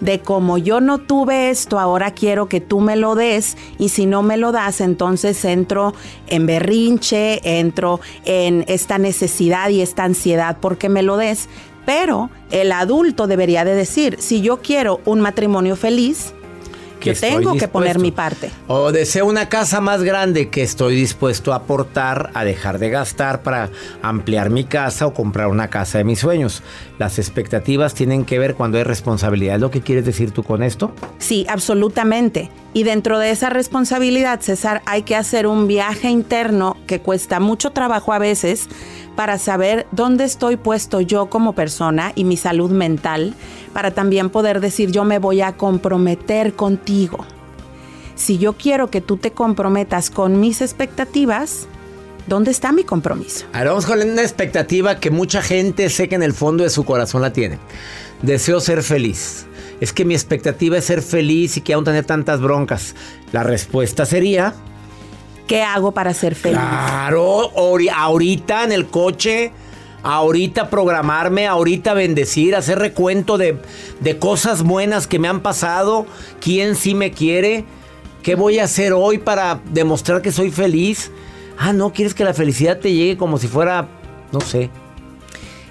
de 0.00 0.20
como 0.20 0.58
yo 0.58 0.80
no 0.80 0.98
tuve 0.98 1.50
esto, 1.50 1.78
ahora 1.78 2.10
quiero 2.10 2.48
que 2.48 2.60
tú 2.60 2.80
me 2.80 2.96
lo 2.96 3.14
des 3.14 3.56
y 3.78 3.88
si 3.88 4.06
no 4.06 4.22
me 4.22 4.36
lo 4.36 4.52
das, 4.52 4.80
entonces 4.80 5.44
entro 5.44 5.94
en 6.28 6.46
berrinche, 6.46 7.40
entro 7.58 8.00
en 8.24 8.64
esta 8.68 8.98
necesidad 8.98 9.70
y 9.70 9.80
esta 9.80 10.04
ansiedad 10.04 10.58
porque 10.60 10.88
me 10.88 11.02
lo 11.02 11.16
des. 11.16 11.48
Pero 11.84 12.30
el 12.50 12.72
adulto 12.72 13.28
debería 13.28 13.64
de 13.64 13.74
decir, 13.74 14.16
si 14.18 14.40
yo 14.40 14.60
quiero 14.60 15.00
un 15.04 15.20
matrimonio 15.20 15.76
feliz, 15.76 16.34
que 17.14 17.20
tengo 17.20 17.54
que 17.54 17.68
poner 17.68 17.98
mi 17.98 18.10
parte. 18.10 18.50
O 18.66 18.92
deseo 18.92 19.26
una 19.26 19.48
casa 19.48 19.80
más 19.80 20.02
grande 20.02 20.48
que 20.48 20.62
estoy 20.62 20.96
dispuesto 20.96 21.52
a 21.52 21.56
aportar, 21.56 22.30
a 22.34 22.44
dejar 22.44 22.78
de 22.78 22.90
gastar 22.90 23.42
para 23.42 23.70
ampliar 24.02 24.50
mi 24.50 24.64
casa 24.64 25.06
o 25.06 25.14
comprar 25.14 25.48
una 25.48 25.68
casa 25.68 25.98
de 25.98 26.04
mis 26.04 26.18
sueños. 26.18 26.62
Las 26.98 27.18
expectativas 27.18 27.94
tienen 27.94 28.24
que 28.24 28.38
ver 28.38 28.54
cuando 28.54 28.78
hay 28.78 28.84
responsabilidad. 28.84 29.56
¿Es 29.56 29.60
lo 29.60 29.70
que 29.70 29.80
quieres 29.80 30.04
decir 30.04 30.30
tú 30.30 30.42
con 30.42 30.62
esto? 30.62 30.92
Sí, 31.18 31.46
absolutamente. 31.48 32.50
Y 32.74 32.82
dentro 32.82 33.18
de 33.18 33.30
esa 33.30 33.48
responsabilidad, 33.48 34.40
César, 34.40 34.82
hay 34.84 35.02
que 35.02 35.16
hacer 35.16 35.46
un 35.46 35.66
viaje 35.66 36.10
interno 36.10 36.76
que 36.86 37.00
cuesta 37.00 37.40
mucho 37.40 37.70
trabajo 37.70 38.12
a 38.12 38.18
veces 38.18 38.68
para 39.16 39.38
saber 39.38 39.86
dónde 39.90 40.24
estoy 40.24 40.56
puesto 40.56 41.00
yo 41.00 41.26
como 41.26 41.54
persona 41.54 42.12
y 42.14 42.24
mi 42.24 42.36
salud 42.36 42.70
mental, 42.70 43.34
para 43.72 43.90
también 43.90 44.30
poder 44.30 44.60
decir 44.60 44.92
yo 44.92 45.04
me 45.04 45.18
voy 45.18 45.40
a 45.40 45.56
comprometer 45.56 46.54
contigo. 46.54 47.24
Si 48.14 48.38
yo 48.38 48.52
quiero 48.54 48.90
que 48.90 49.00
tú 49.00 49.16
te 49.16 49.32
comprometas 49.32 50.10
con 50.10 50.38
mis 50.38 50.60
expectativas, 50.60 51.66
¿dónde 52.26 52.50
está 52.50 52.72
mi 52.72 52.84
compromiso? 52.84 53.46
Ahora 53.52 53.70
vamos 53.70 53.86
con 53.86 54.00
una 54.00 54.22
expectativa 54.22 55.00
que 55.00 55.10
mucha 55.10 55.42
gente 55.42 55.90
sé 55.90 56.08
que 56.08 56.14
en 56.14 56.22
el 56.22 56.32
fondo 56.32 56.64
de 56.64 56.70
su 56.70 56.84
corazón 56.84 57.22
la 57.22 57.32
tiene. 57.32 57.58
Deseo 58.22 58.60
ser 58.60 58.82
feliz. 58.82 59.46
Es 59.80 59.92
que 59.92 60.06
mi 60.06 60.14
expectativa 60.14 60.78
es 60.78 60.84
ser 60.84 61.02
feliz 61.02 61.58
y 61.58 61.60
que 61.60 61.74
aún 61.74 61.84
tener 61.84 62.06
tantas 62.06 62.40
broncas. 62.40 62.94
La 63.32 63.42
respuesta 63.42 64.06
sería 64.06 64.54
¿Qué 65.46 65.62
hago 65.62 65.92
para 65.92 66.12
ser 66.12 66.34
feliz? 66.34 66.58
Claro, 66.58 67.50
ahorita 67.54 68.64
en 68.64 68.72
el 68.72 68.86
coche, 68.86 69.52
ahorita 70.02 70.70
programarme, 70.70 71.46
ahorita 71.46 71.94
bendecir, 71.94 72.56
hacer 72.56 72.78
recuento 72.78 73.38
de, 73.38 73.58
de 74.00 74.18
cosas 74.18 74.62
buenas 74.62 75.06
que 75.06 75.18
me 75.18 75.28
han 75.28 75.40
pasado, 75.40 76.06
quién 76.40 76.74
sí 76.74 76.94
me 76.94 77.12
quiere, 77.12 77.64
qué 78.22 78.34
voy 78.34 78.58
a 78.58 78.64
hacer 78.64 78.92
hoy 78.92 79.18
para 79.18 79.60
demostrar 79.72 80.22
que 80.22 80.32
soy 80.32 80.50
feliz. 80.50 81.10
Ah, 81.58 81.72
no, 81.72 81.92
quieres 81.92 82.12
que 82.12 82.24
la 82.24 82.34
felicidad 82.34 82.78
te 82.78 82.92
llegue 82.92 83.16
como 83.16 83.38
si 83.38 83.46
fuera, 83.46 83.88
no 84.32 84.40
sé, 84.40 84.68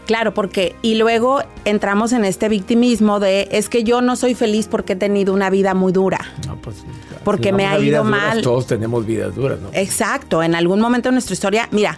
Claro, 0.06 0.34
porque 0.34 0.76
y 0.84 0.96
luego 0.96 1.42
entramos 1.66 2.14
en 2.14 2.26
este 2.26 2.48
victimismo 2.48 3.20
de 3.20 3.48
es 3.52 3.70
que 3.70 3.84
yo 3.84 4.02
no 4.02 4.16
soy 4.16 4.36
feliz 4.36 4.68
porque 4.68 4.94
he 4.94 4.96
tenido 4.96 5.34
una 5.34 5.50
vida 5.50 5.74
muy 5.74 5.92
dura. 5.92 6.20
No, 6.46 6.56
pues, 6.58 6.78
porque 7.24 7.52
me 7.52 7.66
ha 7.66 7.80
ido 7.80 8.04
mal. 8.04 8.42
todos 8.42 8.68
tenemos 8.68 9.06
vidas 9.06 9.34
duras, 9.36 9.60
¿no? 9.60 9.70
Exacto, 9.74 10.44
en 10.44 10.54
algún 10.54 10.80
momento 10.80 11.10
de 11.10 11.14
nuestra 11.14 11.34
historia, 11.34 11.68
mira, 11.72 11.98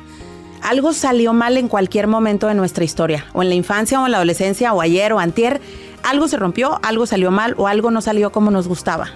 algo 0.61 0.93
salió 0.93 1.33
mal 1.33 1.57
en 1.57 1.67
cualquier 1.67 2.07
momento 2.07 2.47
de 2.47 2.53
nuestra 2.53 2.85
historia, 2.85 3.25
o 3.33 3.41
en 3.41 3.49
la 3.49 3.55
infancia 3.55 4.01
o 4.01 4.05
en 4.05 4.11
la 4.13 4.17
adolescencia 4.17 4.73
o 4.73 4.79
ayer 4.79 5.11
o 5.11 5.19
antier, 5.19 5.59
algo 6.03 6.29
se 6.29 6.37
rompió, 6.37 6.79
algo 6.83 7.05
salió 7.05 7.29
mal 7.29 7.55
o 7.57 7.67
algo 7.67 7.91
no 7.91 8.01
salió 8.01 8.31
como 8.31 8.51
nos 8.51 8.69
gustaba. 8.69 9.09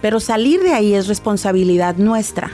Pero 0.00 0.18
salir 0.18 0.62
de 0.62 0.72
ahí 0.72 0.94
es 0.94 1.08
responsabilidad 1.08 1.96
nuestra. 1.96 2.50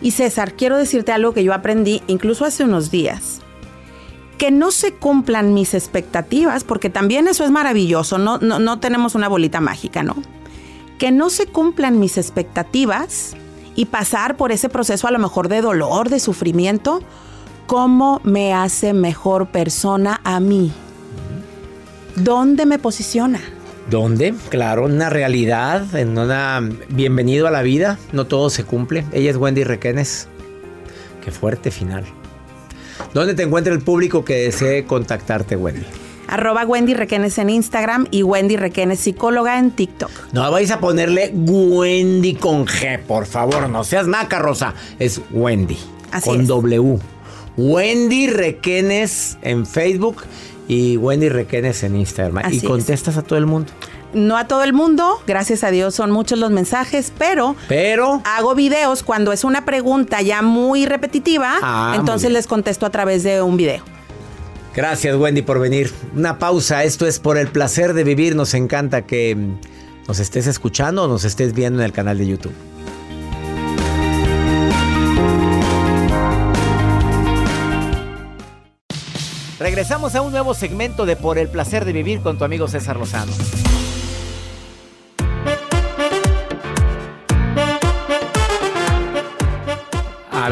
Y 0.00 0.10
César, 0.10 0.54
quiero 0.54 0.76
decirte 0.76 1.12
algo 1.12 1.32
que 1.32 1.44
yo 1.44 1.54
aprendí 1.54 2.02
incluso 2.08 2.44
hace 2.44 2.64
unos 2.64 2.90
días 2.90 3.40
que 4.42 4.50
no 4.50 4.72
se 4.72 4.92
cumplan 4.94 5.54
mis 5.54 5.72
expectativas, 5.72 6.64
porque 6.64 6.90
también 6.90 7.28
eso 7.28 7.44
es 7.44 7.52
maravilloso, 7.52 8.18
no, 8.18 8.38
no, 8.38 8.80
tenemos 8.80 9.14
una 9.14 9.28
bolita 9.28 9.60
mágica, 9.60 10.02
¿no? 10.02 10.16
Que 10.98 11.12
no 11.12 11.30
se 11.30 11.46
cumplan 11.46 12.00
mis 12.00 12.18
expectativas 12.18 13.36
y 13.76 13.84
pasar 13.84 14.36
por 14.36 14.50
ese 14.50 14.68
proceso 14.68 15.06
a 15.06 15.12
lo 15.12 15.20
mejor 15.20 15.46
de 15.46 15.60
dolor, 15.60 16.08
de 16.08 16.18
sufrimiento, 16.18 17.04
¿cómo 17.68 18.20
me 18.24 18.52
hace 18.52 18.94
mejor 18.94 19.46
persona 19.46 20.20
a 20.24 20.40
mí? 20.40 20.72
¿Dónde 22.16 22.66
me 22.66 22.80
posiciona? 22.80 23.38
¿Dónde? 23.90 24.34
Claro, 24.48 24.86
una 24.86 25.08
realidad, 25.08 25.94
en 25.94 26.18
una 26.18 26.68
bienvenido 26.88 27.46
a 27.46 27.52
la 27.52 27.62
vida, 27.62 27.96
no 28.10 28.26
todo 28.26 28.50
se 28.50 28.64
cumple. 28.64 29.04
Ella 29.12 29.30
es 29.30 29.36
Wendy 29.36 29.62
Requenes. 29.62 30.26
Qué 31.24 31.30
fuerte 31.30 31.70
final. 31.70 32.04
¿Dónde 33.14 33.34
te 33.34 33.42
encuentra 33.42 33.72
el 33.72 33.80
público 33.80 34.24
que 34.24 34.34
desee 34.34 34.84
contactarte, 34.84 35.56
Wendy? 35.56 35.84
Arroba 36.28 36.64
Wendy 36.64 36.94
Requenes 36.94 37.36
en 37.38 37.50
Instagram 37.50 38.06
y 38.10 38.22
Wendy 38.22 38.56
Requenes 38.56 39.00
psicóloga 39.00 39.58
en 39.58 39.70
TikTok. 39.70 40.10
No 40.32 40.50
vais 40.50 40.70
a 40.70 40.80
ponerle 40.80 41.30
Wendy 41.34 42.34
con 42.34 42.66
G, 42.66 43.00
por 43.00 43.26
favor, 43.26 43.68
no 43.68 43.84
seas 43.84 44.06
maca, 44.06 44.38
Rosa. 44.38 44.74
Es 44.98 45.20
Wendy. 45.30 45.76
Así 46.10 46.30
con 46.30 46.46
W. 46.46 46.98
Wendy 47.56 48.28
Requenes 48.28 49.36
en 49.42 49.66
Facebook 49.66 50.22
y 50.68 50.96
Wendy 50.96 51.28
Requenes 51.28 51.82
en 51.82 51.96
Instagram. 51.96 52.50
y 52.50 52.60
contestas 52.60 53.18
a 53.18 53.22
todo 53.22 53.38
el 53.38 53.46
mundo. 53.46 53.70
No 54.14 54.36
a 54.36 54.46
todo 54.46 54.62
el 54.62 54.72
mundo, 54.72 55.22
gracias 55.26 55.64
a 55.64 55.70
Dios 55.70 55.94
son 55.94 56.10
muchos 56.10 56.38
los 56.38 56.50
mensajes, 56.50 57.12
pero, 57.16 57.56
pero 57.66 58.20
hago 58.24 58.54
videos 58.54 59.02
cuando 59.02 59.32
es 59.32 59.42
una 59.42 59.64
pregunta 59.64 60.20
ya 60.20 60.42
muy 60.42 60.84
repetitiva, 60.84 61.54
ah, 61.62 61.94
entonces 61.96 62.30
les 62.30 62.46
contesto 62.46 62.84
a 62.84 62.90
través 62.90 63.22
de 63.22 63.40
un 63.40 63.56
video. 63.56 63.82
Gracias 64.74 65.16
Wendy 65.16 65.42
por 65.42 65.60
venir. 65.60 65.92
Una 66.14 66.38
pausa, 66.38 66.84
esto 66.84 67.06
es 67.06 67.18
por 67.18 67.38
el 67.38 67.48
placer 67.48 67.94
de 67.94 68.04
vivir, 68.04 68.36
nos 68.36 68.54
encanta 68.54 69.02
que 69.02 69.36
nos 70.08 70.18
estés 70.18 70.46
escuchando 70.46 71.04
o 71.04 71.08
nos 71.08 71.24
estés 71.24 71.54
viendo 71.54 71.80
en 71.80 71.86
el 71.86 71.92
canal 71.92 72.18
de 72.18 72.26
YouTube. 72.26 72.54
Regresamos 79.58 80.16
a 80.16 80.22
un 80.22 80.32
nuevo 80.32 80.54
segmento 80.54 81.06
de 81.06 81.14
Por 81.14 81.38
el 81.38 81.48
placer 81.48 81.84
de 81.84 81.92
vivir 81.92 82.20
con 82.20 82.36
tu 82.36 82.44
amigo 82.44 82.66
César 82.66 82.96
Lozano. 82.96 83.32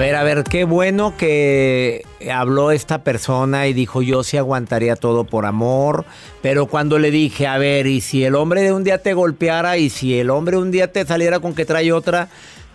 Ver, 0.01 0.17
a 0.17 0.23
ver, 0.23 0.45
qué 0.45 0.65
bueno 0.65 1.15
que 1.19 2.07
habló 2.33 2.71
esta 2.71 3.05
persona 3.05 3.67
y 3.67 3.75
dijo 3.75 4.01
yo 4.01 4.23
sí 4.25 4.39
aguantaría 4.39 4.97
todo 4.97 5.25
por 5.25 5.45
amor, 5.45 6.07
pero 6.41 6.65
cuando 6.67 6.99
le 6.99 7.11
dije, 7.11 7.47
a 7.47 7.59
ver, 7.59 7.87
y 7.87 8.01
si 8.01 8.25
el 8.25 8.35
hombre 8.35 8.63
de 8.63 8.73
un 8.73 8.83
día 8.83 9.03
te 9.03 9.13
golpeara 9.13 9.77
y 9.77 9.91
si 9.91 10.19
el 10.19 10.31
hombre 10.31 10.57
un 10.57 10.71
día 10.71 10.91
te 10.91 11.05
saliera 11.05 11.39
con 11.41 11.55
que 11.55 11.67
trae 11.67 11.93
otra, 11.93 12.29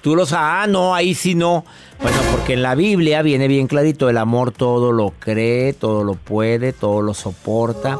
Tú 0.04 0.16
los, 0.16 0.34
ah, 0.34 0.68
no, 0.70 0.94
ahí 0.94 1.16
sí 1.16 1.34
no. 1.34 1.66
Bueno, 2.00 2.18
porque 2.32 2.54
en 2.54 2.62
la 2.62 2.76
Biblia 2.76 3.24
viene 3.24 3.48
bien 3.48 3.66
clarito, 3.66 4.08
el 4.08 4.20
amor 4.20 4.52
todo 4.52 4.92
lo 4.92 5.12
cree, 5.18 5.74
todo 5.74 6.04
lo 6.04 6.14
puede, 6.14 6.74
todo 6.74 7.02
lo 7.02 7.16
soporta, 7.16 7.98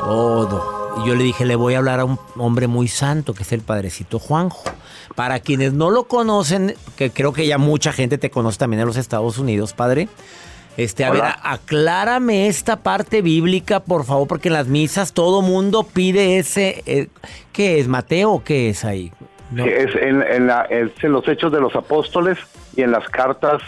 todo. 0.00 0.79
Y 0.98 1.08
yo 1.08 1.14
le 1.14 1.24
dije, 1.24 1.44
le 1.44 1.56
voy 1.56 1.74
a 1.74 1.78
hablar 1.78 2.00
a 2.00 2.04
un 2.04 2.18
hombre 2.36 2.66
muy 2.66 2.88
santo, 2.88 3.34
que 3.34 3.42
es 3.42 3.52
el 3.52 3.60
Padrecito 3.60 4.18
Juanjo. 4.18 4.64
Para 5.14 5.40
quienes 5.40 5.72
no 5.72 5.90
lo 5.90 6.04
conocen, 6.04 6.74
que 6.96 7.10
creo 7.10 7.32
que 7.32 7.46
ya 7.46 7.58
mucha 7.58 7.92
gente 7.92 8.18
te 8.18 8.30
conoce 8.30 8.58
también 8.58 8.80
en 8.80 8.86
los 8.86 8.96
Estados 8.96 9.38
Unidos, 9.38 9.72
Padre. 9.72 10.08
Este, 10.76 11.04
a 11.04 11.10
ver, 11.10 11.22
aclárame 11.42 12.46
esta 12.46 12.76
parte 12.76 13.22
bíblica, 13.22 13.80
por 13.80 14.04
favor, 14.04 14.28
porque 14.28 14.48
en 14.48 14.54
las 14.54 14.68
misas 14.68 15.12
todo 15.12 15.42
mundo 15.42 15.82
pide 15.82 16.38
ese. 16.38 16.82
Eh, 16.86 17.08
¿Qué 17.52 17.80
es, 17.80 17.88
Mateo 17.88 18.32
o 18.32 18.44
qué 18.44 18.70
es 18.70 18.84
ahí? 18.84 19.12
Es, 19.56 19.90
en, 19.96 20.46
los 21.12 21.28
hechos 21.28 21.52
de 21.52 21.60
los 21.60 21.74
apóstoles 21.74 22.38
y 22.76 22.82
en 22.82 22.92
las 22.92 23.06
cartas 23.08 23.60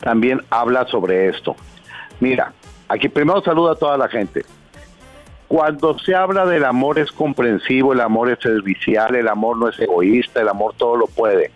también 0.00 0.42
habla 0.50 0.86
sobre 0.88 1.28
esto. 1.28 1.54
Mira, 2.20 2.52
aquí 2.88 3.08
primero 3.08 3.40
saluda 3.42 3.72
a 3.72 3.76
toda 3.76 3.96
la 3.96 4.08
gente. 4.08 4.44
Cuando 5.48 5.98
se 5.98 6.14
habla 6.14 6.44
del 6.44 6.64
amor 6.64 6.98
es 6.98 7.10
comprensivo, 7.10 7.94
el 7.94 8.02
amor 8.02 8.30
es 8.30 8.38
servicial, 8.40 9.16
el 9.16 9.28
amor 9.28 9.56
no 9.56 9.68
es 9.68 9.78
egoísta, 9.80 10.42
el 10.42 10.48
amor 10.48 10.74
todo 10.76 10.96
lo 10.96 11.06
puede. 11.06 11.50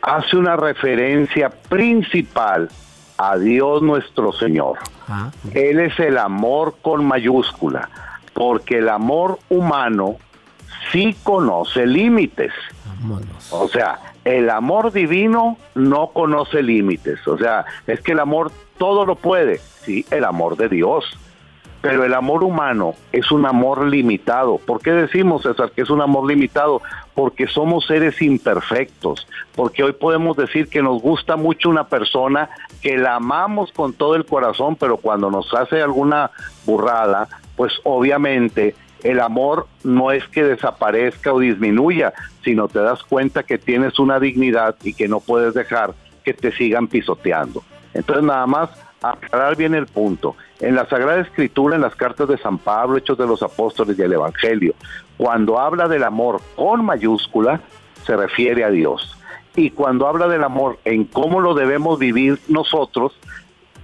Hace 0.00 0.36
una 0.36 0.56
referencia 0.56 1.50
principal 1.50 2.70
a 3.18 3.36
Dios 3.36 3.82
nuestro 3.82 4.32
Señor. 4.32 4.78
Ah, 5.08 5.30
Él 5.52 5.78
es 5.80 5.98
el 6.00 6.16
amor 6.16 6.76
con 6.80 7.04
mayúscula, 7.04 7.90
porque 8.32 8.78
el 8.78 8.88
amor 8.88 9.38
humano 9.50 10.16
sí 10.90 11.14
conoce 11.22 11.86
límites. 11.86 12.52
O 13.50 13.68
sea, 13.68 13.98
el 14.24 14.48
amor 14.48 14.92
divino 14.92 15.58
no 15.74 16.08
conoce 16.08 16.62
límites. 16.62 17.26
O 17.28 17.36
sea, 17.36 17.66
es 17.86 18.00
que 18.00 18.12
el 18.12 18.20
amor 18.20 18.50
todo 18.78 19.04
lo 19.04 19.16
puede. 19.16 19.60
Sí, 19.84 20.06
el 20.10 20.24
amor 20.24 20.56
de 20.56 20.68
Dios. 20.70 21.04
Pero 21.84 22.02
el 22.02 22.14
amor 22.14 22.42
humano 22.42 22.94
es 23.12 23.30
un 23.30 23.44
amor 23.44 23.84
limitado. 23.84 24.56
¿Por 24.56 24.80
qué 24.80 24.92
decimos, 24.92 25.42
César, 25.42 25.70
que 25.70 25.82
es 25.82 25.90
un 25.90 26.00
amor 26.00 26.26
limitado? 26.26 26.80
Porque 27.14 27.46
somos 27.46 27.84
seres 27.84 28.22
imperfectos. 28.22 29.28
Porque 29.54 29.84
hoy 29.84 29.92
podemos 29.92 30.34
decir 30.34 30.68
que 30.68 30.80
nos 30.80 31.02
gusta 31.02 31.36
mucho 31.36 31.68
una 31.68 31.84
persona, 31.88 32.48
que 32.80 32.96
la 32.96 33.16
amamos 33.16 33.70
con 33.70 33.92
todo 33.92 34.14
el 34.14 34.24
corazón, 34.24 34.76
pero 34.76 34.96
cuando 34.96 35.30
nos 35.30 35.52
hace 35.52 35.82
alguna 35.82 36.30
burrada, 36.64 37.28
pues 37.54 37.74
obviamente 37.82 38.74
el 39.02 39.20
amor 39.20 39.66
no 39.82 40.10
es 40.10 40.26
que 40.28 40.42
desaparezca 40.42 41.34
o 41.34 41.38
disminuya, 41.38 42.14
sino 42.42 42.66
te 42.66 42.78
das 42.78 43.02
cuenta 43.02 43.42
que 43.42 43.58
tienes 43.58 43.98
una 43.98 44.18
dignidad 44.18 44.74
y 44.82 44.94
que 44.94 45.06
no 45.06 45.20
puedes 45.20 45.52
dejar 45.52 45.92
que 46.24 46.32
te 46.32 46.50
sigan 46.50 46.88
pisoteando. 46.88 47.62
Entonces 47.92 48.24
nada 48.24 48.46
más 48.46 48.70
aclarar 49.10 49.56
bien 49.56 49.74
el 49.74 49.86
punto. 49.86 50.36
En 50.60 50.74
la 50.74 50.86
Sagrada 50.86 51.20
Escritura, 51.20 51.76
en 51.76 51.82
las 51.82 51.94
cartas 51.94 52.28
de 52.28 52.38
San 52.38 52.58
Pablo, 52.58 52.96
Hechos 52.96 53.18
de 53.18 53.26
los 53.26 53.42
Apóstoles 53.42 53.98
y 53.98 54.02
el 54.02 54.12
Evangelio, 54.12 54.74
cuando 55.16 55.58
habla 55.58 55.88
del 55.88 56.04
amor 56.04 56.40
con 56.56 56.84
mayúscula, 56.84 57.60
se 58.04 58.16
refiere 58.16 58.64
a 58.64 58.70
Dios. 58.70 59.16
Y 59.56 59.70
cuando 59.70 60.08
habla 60.08 60.26
del 60.26 60.42
amor 60.42 60.78
en 60.84 61.04
cómo 61.04 61.40
lo 61.40 61.54
debemos 61.54 61.98
vivir 61.98 62.40
nosotros, 62.48 63.18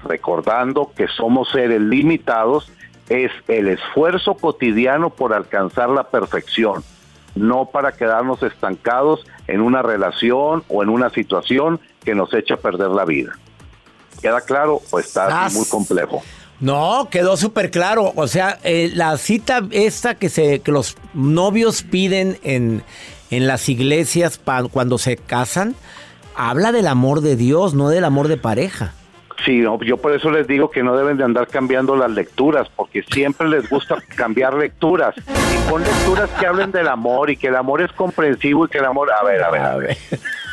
recordando 0.04 0.90
que 0.96 1.06
somos 1.08 1.50
seres 1.50 1.80
limitados, 1.80 2.72
es 3.08 3.30
el 3.48 3.68
esfuerzo 3.68 4.34
cotidiano 4.34 5.10
por 5.10 5.34
alcanzar 5.34 5.90
la 5.90 6.04
perfección, 6.04 6.82
no 7.34 7.66
para 7.66 7.92
quedarnos 7.92 8.42
estancados 8.42 9.26
en 9.46 9.60
una 9.60 9.82
relación 9.82 10.62
o 10.68 10.82
en 10.82 10.88
una 10.88 11.10
situación 11.10 11.80
que 12.04 12.14
nos 12.14 12.32
echa 12.32 12.54
a 12.54 12.58
perder 12.58 12.90
la 12.90 13.04
vida. 13.04 13.32
¿Queda 14.20 14.40
claro 14.40 14.82
o 14.90 14.98
está 14.98 15.48
muy 15.50 15.64
complejo? 15.66 16.22
No, 16.60 17.08
quedó 17.10 17.36
súper 17.36 17.70
claro. 17.70 18.12
O 18.16 18.28
sea, 18.28 18.58
eh, 18.62 18.90
la 18.94 19.16
cita 19.16 19.62
esta 19.70 20.14
que, 20.14 20.28
se, 20.28 20.60
que 20.60 20.72
los 20.72 20.96
novios 21.14 21.82
piden 21.82 22.38
en, 22.42 22.82
en 23.30 23.46
las 23.46 23.68
iglesias 23.68 24.40
cuando 24.70 24.98
se 24.98 25.16
casan, 25.16 25.74
habla 26.36 26.72
del 26.72 26.86
amor 26.86 27.22
de 27.22 27.36
Dios, 27.36 27.74
no 27.74 27.88
del 27.88 28.04
amor 28.04 28.28
de 28.28 28.36
pareja. 28.36 28.92
Sí, 29.44 29.62
yo 29.62 29.96
por 29.96 30.12
eso 30.12 30.30
les 30.30 30.46
digo 30.46 30.70
que 30.70 30.82
no 30.82 30.94
deben 30.96 31.16
de 31.16 31.24
andar 31.24 31.46
cambiando 31.46 31.96
las 31.96 32.10
lecturas, 32.10 32.68
porque 32.76 33.02
siempre 33.02 33.48
les 33.48 33.70
gusta 33.70 33.96
cambiar 34.16 34.54
lecturas. 34.54 35.14
Y 35.16 35.70
con 35.70 35.82
lecturas 35.82 36.28
que 36.38 36.46
hablen 36.46 36.72
del 36.72 36.88
amor 36.88 37.30
y 37.30 37.36
que 37.36 37.46
el 37.46 37.56
amor 37.56 37.80
es 37.80 37.90
comprensivo 37.92 38.66
y 38.66 38.68
que 38.68 38.78
el 38.78 38.84
amor... 38.84 39.10
A 39.10 39.24
ver, 39.24 39.42
a 39.42 39.50
ver, 39.50 39.62
a 39.62 39.76
ver. 39.76 39.96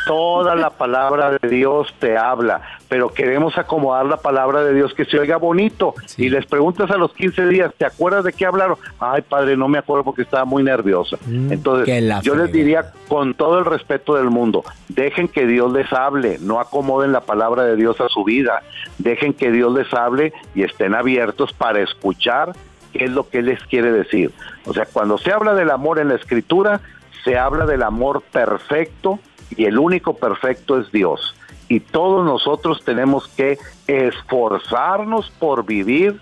Toda 0.08 0.56
la 0.56 0.70
palabra 0.70 1.38
de 1.38 1.50
Dios 1.50 1.94
te 2.00 2.18
habla, 2.18 2.62
pero 2.88 3.10
queremos 3.10 3.58
acomodar 3.58 4.06
la 4.06 4.18
palabra 4.18 4.64
de 4.64 4.74
Dios 4.74 4.94
que 4.94 5.06
se 5.06 5.20
oiga 5.20 5.38
bonito. 5.38 5.94
Y 6.18 6.30
les 6.30 6.46
preguntas 6.46 6.90
a 6.92 6.98
los 6.98 7.14
15 7.14 7.48
días, 7.48 7.74
¿te 7.78 7.86
acuerdas 7.86 8.24
de 8.24 8.34
qué 8.34 8.46
hablaron? 8.46 8.78
Ay, 9.00 9.22
padre, 9.22 9.58
no 9.58 9.68
me 9.68 9.78
acuerdo 9.78 10.04
porque 10.04 10.22
estaba 10.22 10.46
muy 10.46 10.64
nerviosa. 10.64 11.18
Mm, 11.26 11.52
Entonces, 11.52 12.24
yo 12.24 12.36
les 12.36 12.52
diría 12.52 12.92
con 13.08 13.34
todo 13.34 13.60
el 13.60 13.66
respeto 13.66 14.16
del 14.16 14.30
mundo, 14.30 14.64
dejen 14.88 15.28
que 15.28 15.46
Dios 15.46 15.72
les 15.74 15.92
hable, 15.92 16.38
no 16.40 16.60
acomoden 16.60 17.12
la 17.12 17.22
palabra 17.22 17.64
de 17.64 17.76
Dios 17.76 18.00
a 18.02 18.10
su 18.10 18.24
vida, 18.24 18.62
dejen 18.98 19.34
que 19.34 19.52
Dios 19.52 19.74
les 19.74 19.94
hable 19.94 20.34
y 20.56 20.64
estén 20.64 20.96
abiertos 20.96 21.54
para 21.54 21.82
escuchar 21.82 22.54
qué 22.94 23.06
es 23.06 23.12
lo 23.12 23.30
que 23.30 23.42
les 23.42 23.62
quiere 23.66 23.92
decir. 23.92 24.32
O 24.66 24.74
sea, 24.74 24.86
cuando 24.86 25.18
se 25.18 25.32
habla 25.32 25.54
del 25.54 25.72
amor 25.72 26.00
en 26.00 26.10
la 26.10 26.16
escritura, 26.16 26.80
se 27.24 27.38
habla 27.38 27.66
del 27.66 27.84
amor 27.84 28.22
perfecto 28.32 29.20
y 29.56 29.66
el 29.66 29.78
único 29.78 30.16
perfecto 30.16 30.80
es 30.80 30.92
Dios. 30.92 31.36
Y 31.70 31.82
todos 31.82 32.26
nosotros 32.26 32.84
tenemos 32.84 33.28
que 33.28 33.58
esforzarnos 33.88 35.30
por 35.32 35.66
vivir 35.66 36.20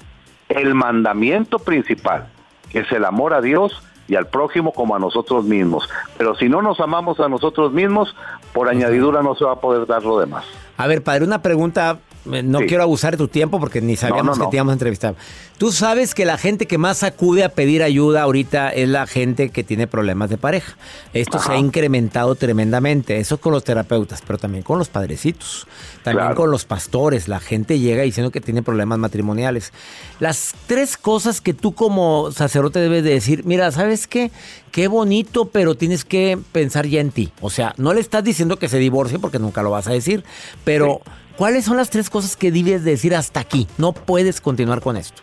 el 0.49 0.73
mandamiento 0.73 1.59
principal, 1.59 2.27
que 2.69 2.79
es 2.79 2.91
el 2.91 3.05
amor 3.05 3.33
a 3.33 3.41
Dios 3.41 3.83
y 4.07 4.15
al 4.15 4.27
prójimo 4.27 4.71
como 4.71 4.95
a 4.95 4.99
nosotros 4.99 5.45
mismos. 5.45 5.89
Pero 6.17 6.35
si 6.35 6.49
no 6.49 6.61
nos 6.61 6.79
amamos 6.79 7.19
a 7.19 7.29
nosotros 7.29 7.71
mismos, 7.71 8.15
por 8.53 8.69
añadidura 8.69 9.21
no 9.21 9.35
se 9.35 9.45
va 9.45 9.53
a 9.53 9.59
poder 9.59 9.85
dar 9.85 10.03
lo 10.03 10.19
demás. 10.19 10.45
A 10.77 10.87
ver, 10.87 11.03
padre, 11.03 11.25
una 11.25 11.41
pregunta 11.41 11.99
no 12.25 12.59
quiero 12.61 12.83
abusar 12.83 13.11
de 13.11 13.17
tu 13.17 13.27
tiempo 13.27 13.59
porque 13.59 13.81
ni 13.81 13.95
sabíamos 13.95 14.39
que 14.39 14.47
te 14.47 14.57
íbamos 14.57 14.71
a 14.71 14.73
entrevistar. 14.73 15.15
Tú 15.57 15.71
sabes 15.71 16.13
que 16.13 16.25
la 16.25 16.37
gente 16.37 16.65
que 16.65 16.77
más 16.77 17.03
acude 17.03 17.45
a 17.45 17.49
pedir 17.49 17.81
ayuda 17.81 18.23
ahorita 18.23 18.69
es 18.71 18.89
la 18.89 19.07
gente 19.07 19.49
que 19.49 19.63
tiene 19.63 19.87
problemas 19.87 20.29
de 20.29 20.37
pareja. 20.37 20.75
Esto 21.13 21.39
se 21.39 21.53
ha 21.53 21.57
incrementado 21.57 22.35
tremendamente. 22.35 23.17
Eso 23.19 23.37
con 23.39 23.53
los 23.53 23.63
terapeutas, 23.63 24.21
pero 24.25 24.37
también 24.37 24.63
con 24.63 24.79
los 24.79 24.89
padrecitos. 24.89 25.65
También 26.03 26.33
con 26.33 26.51
los 26.51 26.65
pastores. 26.65 27.29
La 27.29 27.39
gente 27.39 27.79
llega 27.79 28.03
diciendo 28.03 28.31
que 28.31 28.41
tiene 28.41 28.63
problemas 28.63 28.99
matrimoniales. 28.99 29.71
Las 30.19 30.55
tres 30.67 30.97
cosas 30.97 31.39
que 31.39 31.53
tú 31.53 31.73
como 31.73 32.31
sacerdote 32.31 32.79
debes 32.79 33.03
de 33.03 33.11
decir, 33.11 33.45
mira, 33.45 33.71
¿sabes 33.71 34.07
qué? 34.07 34.31
Qué 34.71 34.89
bonito, 34.89 35.45
pero 35.45 35.75
tienes 35.75 36.03
que 36.03 36.37
pensar 36.51 36.85
ya 36.85 36.99
en 36.99 37.11
ti. 37.11 37.31
O 37.39 37.49
sea, 37.49 37.73
no 37.77 37.93
le 37.93 38.01
estás 38.01 38.25
diciendo 38.25 38.59
que 38.59 38.67
se 38.67 38.77
divorcie 38.77 39.19
porque 39.19 39.39
nunca 39.39 39.63
lo 39.63 39.71
vas 39.71 39.87
a 39.87 39.93
decir, 39.93 40.25
pero... 40.65 41.01
¿Cuáles 41.37 41.65
son 41.65 41.75
las 41.75 41.89
tres 41.89 42.09
cosas 42.09 42.37
que 42.37 42.49
debes 42.49 42.85
decir 42.85 43.13
hasta 43.13 43.41
aquí? 43.41 43.67
No 43.77 43.91
puedes 43.91 44.39
continuar 44.39 44.79
con 44.79 44.95
esto. 44.95 45.21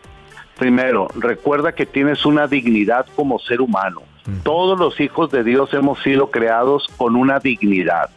Primero, 0.58 1.08
recuerda 1.14 1.72
que 1.72 1.86
tienes 1.86 2.26
una 2.26 2.46
dignidad 2.46 3.06
como 3.16 3.38
ser 3.38 3.62
humano. 3.62 4.02
Todos 4.42 4.78
los 4.78 5.00
hijos 5.00 5.30
de 5.30 5.42
Dios 5.42 5.72
hemos 5.72 6.02
sido 6.02 6.30
creados 6.30 6.86
con 6.98 7.16
una 7.16 7.38
dignidad. 7.38 8.10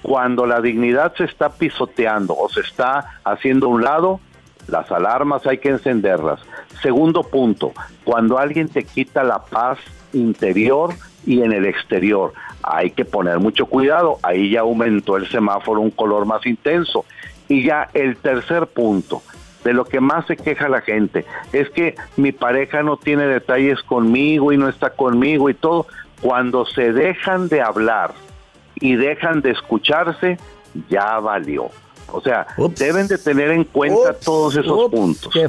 Cuando 0.00 0.46
la 0.46 0.62
dignidad 0.62 1.14
se 1.14 1.24
está 1.24 1.50
pisoteando 1.50 2.34
o 2.34 2.48
se 2.48 2.60
está 2.60 3.20
haciendo 3.22 3.66
a 3.66 3.70
un 3.70 3.84
lado, 3.84 4.20
las 4.66 4.90
alarmas 4.90 5.46
hay 5.46 5.58
que 5.58 5.68
encenderlas. 5.68 6.40
Segundo 6.80 7.22
punto, 7.22 7.72
cuando 8.02 8.38
alguien 8.38 8.68
te 8.68 8.84
quita 8.84 9.22
la 9.22 9.44
paz 9.44 9.78
interior 10.14 10.94
y 11.26 11.42
en 11.42 11.52
el 11.52 11.66
exterior, 11.66 12.32
hay 12.62 12.90
que 12.90 13.04
poner 13.04 13.38
mucho 13.38 13.66
cuidado, 13.66 14.18
ahí 14.22 14.50
ya 14.50 14.60
aumentó 14.60 15.16
el 15.16 15.28
semáforo 15.28 15.80
un 15.80 15.90
color 15.90 16.26
más 16.26 16.46
intenso. 16.46 17.04
Y 17.48 17.64
ya 17.64 17.88
el 17.94 18.16
tercer 18.16 18.66
punto, 18.66 19.22
de 19.64 19.72
lo 19.72 19.84
que 19.84 20.00
más 20.00 20.26
se 20.26 20.36
queja 20.36 20.68
la 20.68 20.80
gente, 20.80 21.24
es 21.52 21.70
que 21.70 21.94
mi 22.16 22.32
pareja 22.32 22.82
no 22.82 22.96
tiene 22.96 23.26
detalles 23.26 23.82
conmigo 23.82 24.52
y 24.52 24.56
no 24.56 24.68
está 24.68 24.90
conmigo 24.90 25.50
y 25.50 25.54
todo. 25.54 25.86
Cuando 26.20 26.66
se 26.66 26.92
dejan 26.92 27.48
de 27.48 27.60
hablar 27.60 28.12
y 28.76 28.96
dejan 28.96 29.40
de 29.40 29.50
escucharse, 29.50 30.38
ya 30.88 31.18
valió. 31.18 31.70
O 32.12 32.20
sea, 32.20 32.46
deben 32.78 33.08
de 33.08 33.16
tener 33.16 33.50
en 33.50 33.64
cuenta 33.64 34.12
todos 34.14 34.56
esos 34.56 34.90
puntos. 34.90 35.32
Qué 35.32 35.48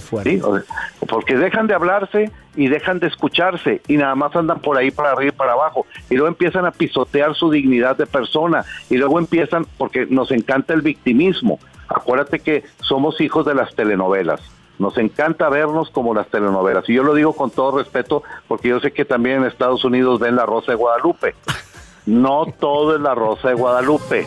Porque 1.10 1.36
dejan 1.36 1.68
de 1.68 1.74
hablarse 1.74 2.32
y 2.56 2.68
dejan 2.68 3.00
de 3.00 3.08
escucharse 3.08 3.82
y 3.88 3.98
nada 3.98 4.16
más 4.16 4.36
andan 4.36 4.60
por 4.60 4.78
ahí 4.78 4.90
para 4.90 5.12
arriba 5.12 5.34
y 5.34 5.38
para 5.38 5.54
abajo. 5.54 5.86
Y 6.10 6.16
luego 6.16 6.30
empiezan 6.30 6.66
a 6.66 6.72
pisotear 6.72 7.36
su 7.36 7.52
dignidad 7.52 7.98
de 7.98 8.06
persona. 8.06 8.64
Y 8.90 8.96
luego 8.96 9.20
empiezan, 9.20 9.66
porque 9.78 10.06
nos 10.06 10.32
encanta 10.32 10.74
el 10.74 10.82
victimismo. 10.82 11.60
Acuérdate 11.94 12.40
que 12.40 12.64
somos 12.82 13.22
hijos 13.22 13.46
de 13.46 13.56
las 13.56 13.74
telenovelas. 13.76 14.42
Nos 14.80 14.98
encanta 14.98 15.50
vernos 15.50 15.90
como 15.92 16.14
las 16.14 16.28
telenovelas. 16.28 16.90
Y 16.90 16.94
yo 16.94 17.04
lo 17.04 17.14
digo 17.14 17.34
con 17.34 17.52
todo 17.52 17.78
respeto 17.78 18.24
porque 18.48 18.70
yo 18.70 18.80
sé 18.80 18.92
que 18.92 19.06
también 19.06 19.38
en 19.38 19.46
Estados 19.46 19.86
Unidos 19.86 20.20
ven 20.20 20.36
la 20.36 20.46
Rosa 20.46 20.72
de 20.72 20.78
Guadalupe. 20.78 21.36
No 22.06 22.46
todo 22.60 22.96
es 22.96 23.02
la 23.02 23.16
Rosa 23.16 23.50
de 23.50 23.54
Guadalupe 23.54 24.26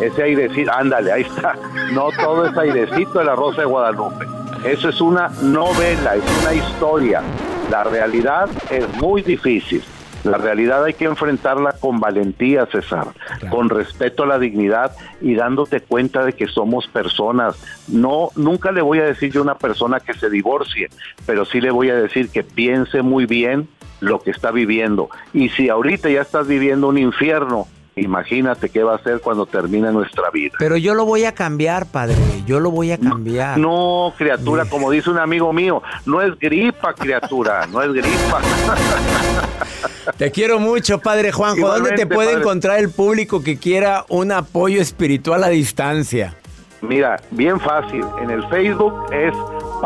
ese 0.00 0.22
airecito, 0.22 0.72
ándale, 0.72 1.12
ahí 1.12 1.22
está. 1.22 1.54
No 1.92 2.10
todo 2.10 2.46
es 2.46 2.56
airecito 2.56 3.18
de 3.18 3.24
la 3.24 3.34
Rosa 3.34 3.62
de 3.62 3.66
Guadalupe. 3.66 4.26
Eso 4.64 4.88
es 4.88 5.00
una 5.00 5.28
novela, 5.42 6.16
es 6.16 6.24
una 6.42 6.54
historia. 6.54 7.22
La 7.70 7.84
realidad 7.84 8.48
es 8.70 8.88
muy 8.96 9.22
difícil. 9.22 9.82
La 10.26 10.38
realidad 10.38 10.84
hay 10.84 10.94
que 10.94 11.04
enfrentarla 11.04 11.72
con 11.72 12.00
valentía, 12.00 12.66
César, 12.66 13.08
con 13.48 13.70
respeto 13.70 14.24
a 14.24 14.26
la 14.26 14.38
dignidad 14.38 14.92
y 15.20 15.36
dándote 15.36 15.80
cuenta 15.80 16.24
de 16.24 16.32
que 16.32 16.48
somos 16.48 16.88
personas. 16.88 17.56
No, 17.86 18.30
nunca 18.34 18.72
le 18.72 18.82
voy 18.82 18.98
a 18.98 19.04
decir 19.04 19.32
yo 19.32 19.40
a 19.40 19.44
una 19.44 19.58
persona 19.58 20.00
que 20.00 20.14
se 20.14 20.28
divorcie, 20.28 20.88
pero 21.26 21.44
sí 21.44 21.60
le 21.60 21.70
voy 21.70 21.90
a 21.90 21.94
decir 21.94 22.30
que 22.30 22.42
piense 22.42 23.02
muy 23.02 23.26
bien 23.26 23.68
lo 24.00 24.20
que 24.20 24.32
está 24.32 24.50
viviendo. 24.50 25.10
Y 25.32 25.48
si 25.50 25.68
ahorita 25.68 26.10
ya 26.10 26.22
estás 26.22 26.48
viviendo 26.48 26.88
un 26.88 26.98
infierno, 26.98 27.68
Imagínate 27.98 28.68
qué 28.68 28.82
va 28.82 28.92
a 28.92 28.96
hacer 28.96 29.22
cuando 29.22 29.46
termine 29.46 29.90
nuestra 29.90 30.28
vida. 30.30 30.54
Pero 30.58 30.76
yo 30.76 30.92
lo 30.94 31.06
voy 31.06 31.24
a 31.24 31.32
cambiar, 31.32 31.86
padre. 31.86 32.14
Yo 32.46 32.60
lo 32.60 32.70
voy 32.70 32.92
a 32.92 32.98
cambiar. 32.98 33.56
No, 33.56 34.12
criatura, 34.18 34.66
como 34.66 34.90
dice 34.90 35.08
un 35.08 35.18
amigo 35.18 35.50
mío, 35.54 35.82
no 36.04 36.20
es 36.20 36.38
gripa, 36.38 36.92
criatura, 36.92 37.66
no 37.66 37.80
es 37.80 37.94
gripa. 37.94 38.42
Te 40.18 40.30
quiero 40.30 40.58
mucho, 40.58 40.98
padre 40.98 41.32
Juanjo. 41.32 41.66
¿Dónde 41.66 41.92
te 41.92 42.06
puede 42.06 42.34
encontrar 42.34 42.78
el 42.78 42.90
público 42.90 43.42
que 43.42 43.58
quiera 43.58 44.04
un 44.10 44.30
apoyo 44.30 44.82
espiritual 44.82 45.42
a 45.42 45.48
distancia? 45.48 46.36
Mira, 46.82 47.16
bien 47.30 47.58
fácil. 47.58 48.04
En 48.22 48.30
el 48.30 48.46
Facebook 48.48 48.94
es 49.10 49.32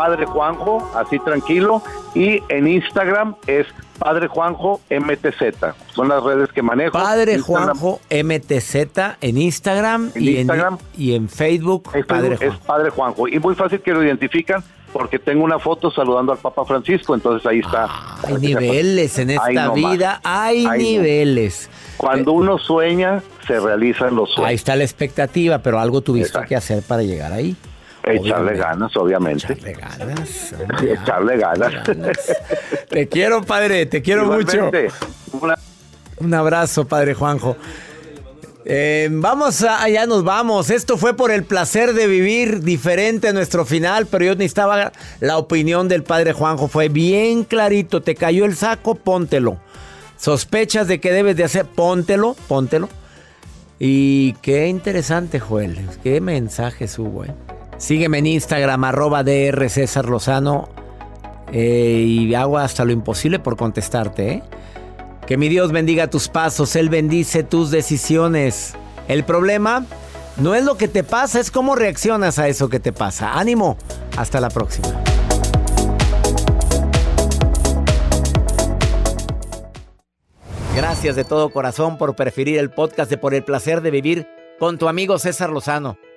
Padre 0.01 0.25
Juanjo, 0.25 0.91
así 0.95 1.19
tranquilo, 1.19 1.83
y 2.15 2.43
en 2.49 2.67
Instagram 2.67 3.35
es 3.47 3.67
Padre 3.99 4.29
Juanjo 4.29 4.81
MTZ. 4.89 5.75
Son 5.95 6.09
las 6.09 6.23
redes 6.23 6.51
que 6.55 6.63
manejo. 6.63 6.93
Padre 6.93 7.39
Juanjo 7.39 8.01
MTZ 8.11 8.77
en 9.21 9.37
Instagram, 9.37 10.11
y, 10.15 10.39
En, 10.39 10.51
y 10.97 11.15
en 11.15 11.29
Facebook. 11.29 11.91
Es 11.93 12.07
Padre, 12.07 12.39
Juanjo. 12.39 12.55
es 12.55 12.61
Padre 12.61 12.89
Juanjo. 12.89 13.29
Y 13.29 13.39
muy 13.41 13.55
fácil 13.55 13.83
que 13.83 13.93
lo 13.93 14.03
identifican 14.03 14.65
porque 14.91 15.19
tengo 15.19 15.45
una 15.45 15.59
foto 15.59 15.91
saludando 15.91 16.33
al 16.33 16.39
Papa 16.39 16.65
Francisco, 16.65 17.15
entonces 17.15 17.47
ahí 17.47 17.59
está. 17.59 17.87
hay 18.27 18.39
niveles 18.39 19.19
en 19.19 19.29
esta 19.29 19.71
vida, 19.71 20.23
hay, 20.25 20.67
niveles. 20.79 21.69
Cuando 21.99 22.33
uno 22.33 22.57
sueña, 22.57 23.23
se 23.47 23.61
realizan 23.61 24.17
los 24.17 24.31
sueños. 24.31 24.49
Ahí 24.49 24.55
está 24.55 24.77
la 24.77 24.85
expectativa, 24.85 25.59
pero 25.59 25.79
algo 25.79 26.01
tuviste 26.01 26.39
que 26.49 26.57
hacer 26.57 26.83
para 26.83 27.03
llegar 27.03 27.35
ahí. 27.35 27.55
Echarle 28.03 28.57
ganas, 28.57 28.97
obviamente. 28.97 29.53
Echarle 29.53 29.73
ganas. 29.73 30.55
Echarle 30.83 31.37
ganas. 31.37 31.73
Te 32.89 33.09
quiero, 33.09 33.43
padre, 33.43 33.87
te 33.87 34.03
quiero 34.03 34.27
mucho. 34.27 34.71
Un 36.19 36.35
abrazo, 36.35 36.87
padre 36.87 37.15
Juanjo. 37.15 37.57
Eh, 38.65 39.09
vamos, 39.11 39.63
allá 39.63 40.07
nos 40.07 40.23
vamos. 40.23 40.71
Esto 40.71 40.97
fue 40.97 41.15
por 41.15 41.31
el 41.31 41.45
placer 41.45 41.95
de 41.95 42.07
vivir 42.07 42.61
diferente 42.61 43.33
nuestro 43.33 43.65
final, 43.65 44.07
pero 44.07 44.27
yo 44.27 44.35
necesitaba 44.35 44.93
la 45.21 45.39
opinión 45.39 45.89
del 45.89 46.03
padre 46.03 46.33
Juanjo. 46.33 46.69
Fue 46.69 46.89
bien 46.89 47.45
clarito. 47.45 48.03
Te 48.03 48.15
cayó 48.15 48.45
el 48.45 48.57
saco, 48.57 48.95
póntelo. 48.95 49.59
Sospechas 50.17 50.87
de 50.87 51.01
que 51.01 51.13
debes 51.13 51.37
de 51.37 51.45
hacer, 51.45 51.65
póntelo, 51.65 52.37
póntelo. 52.49 52.89
Y 53.79 54.35
qué 54.43 54.69
interesante, 54.69 55.41
Joel. 55.41 55.79
Qué 56.03 56.21
mensajes 56.21 56.99
hubo, 56.99 57.25
eh. 57.25 57.35
Sígueme 57.81 58.19
en 58.19 58.27
Instagram, 58.27 58.85
arroba 58.85 59.25
DR 59.25 59.71
César 59.71 60.05
Lozano. 60.05 60.69
Eh, 61.51 62.05
y 62.07 62.35
hago 62.35 62.59
hasta 62.59 62.85
lo 62.85 62.93
imposible 62.93 63.39
por 63.39 63.57
contestarte. 63.57 64.33
¿eh? 64.33 64.43
Que 65.27 65.39
mi 65.39 65.49
Dios 65.49 65.73
bendiga 65.73 66.09
tus 66.09 66.29
pasos, 66.29 66.77
Él 66.77 66.91
bendice 66.91 67.43
tus 67.43 67.71
decisiones. 67.71 68.75
El 69.09 69.25
problema 69.25 69.87
no 70.37 70.55
es 70.55 70.63
lo 70.63 70.77
que 70.77 70.89
te 70.89 71.05
pasa, 71.05 71.41
es 71.41 71.51
cómo 71.51 71.75
reaccionas 71.75 72.39
a 72.39 72.49
eso 72.49 72.69
que 72.69 72.81
te 72.81 72.93
pasa. 72.93 73.33
Ánimo, 73.33 73.79
hasta 74.19 74.41
la 74.41 74.51
próxima. 74.51 74.89
Gracias 80.77 81.17
de 81.17 81.25
todo 81.25 81.51
corazón 81.51 81.97
por 81.97 82.15
preferir 82.15 82.59
el 82.59 82.69
podcast 82.71 83.11
de 83.11 83.17
Por 83.17 83.33
el 83.33 83.43
Placer 83.43 83.81
de 83.81 83.91
Vivir 83.91 84.29
con 84.59 84.77
tu 84.77 84.87
amigo 84.87 85.19
César 85.19 85.49
Lozano. 85.49 85.97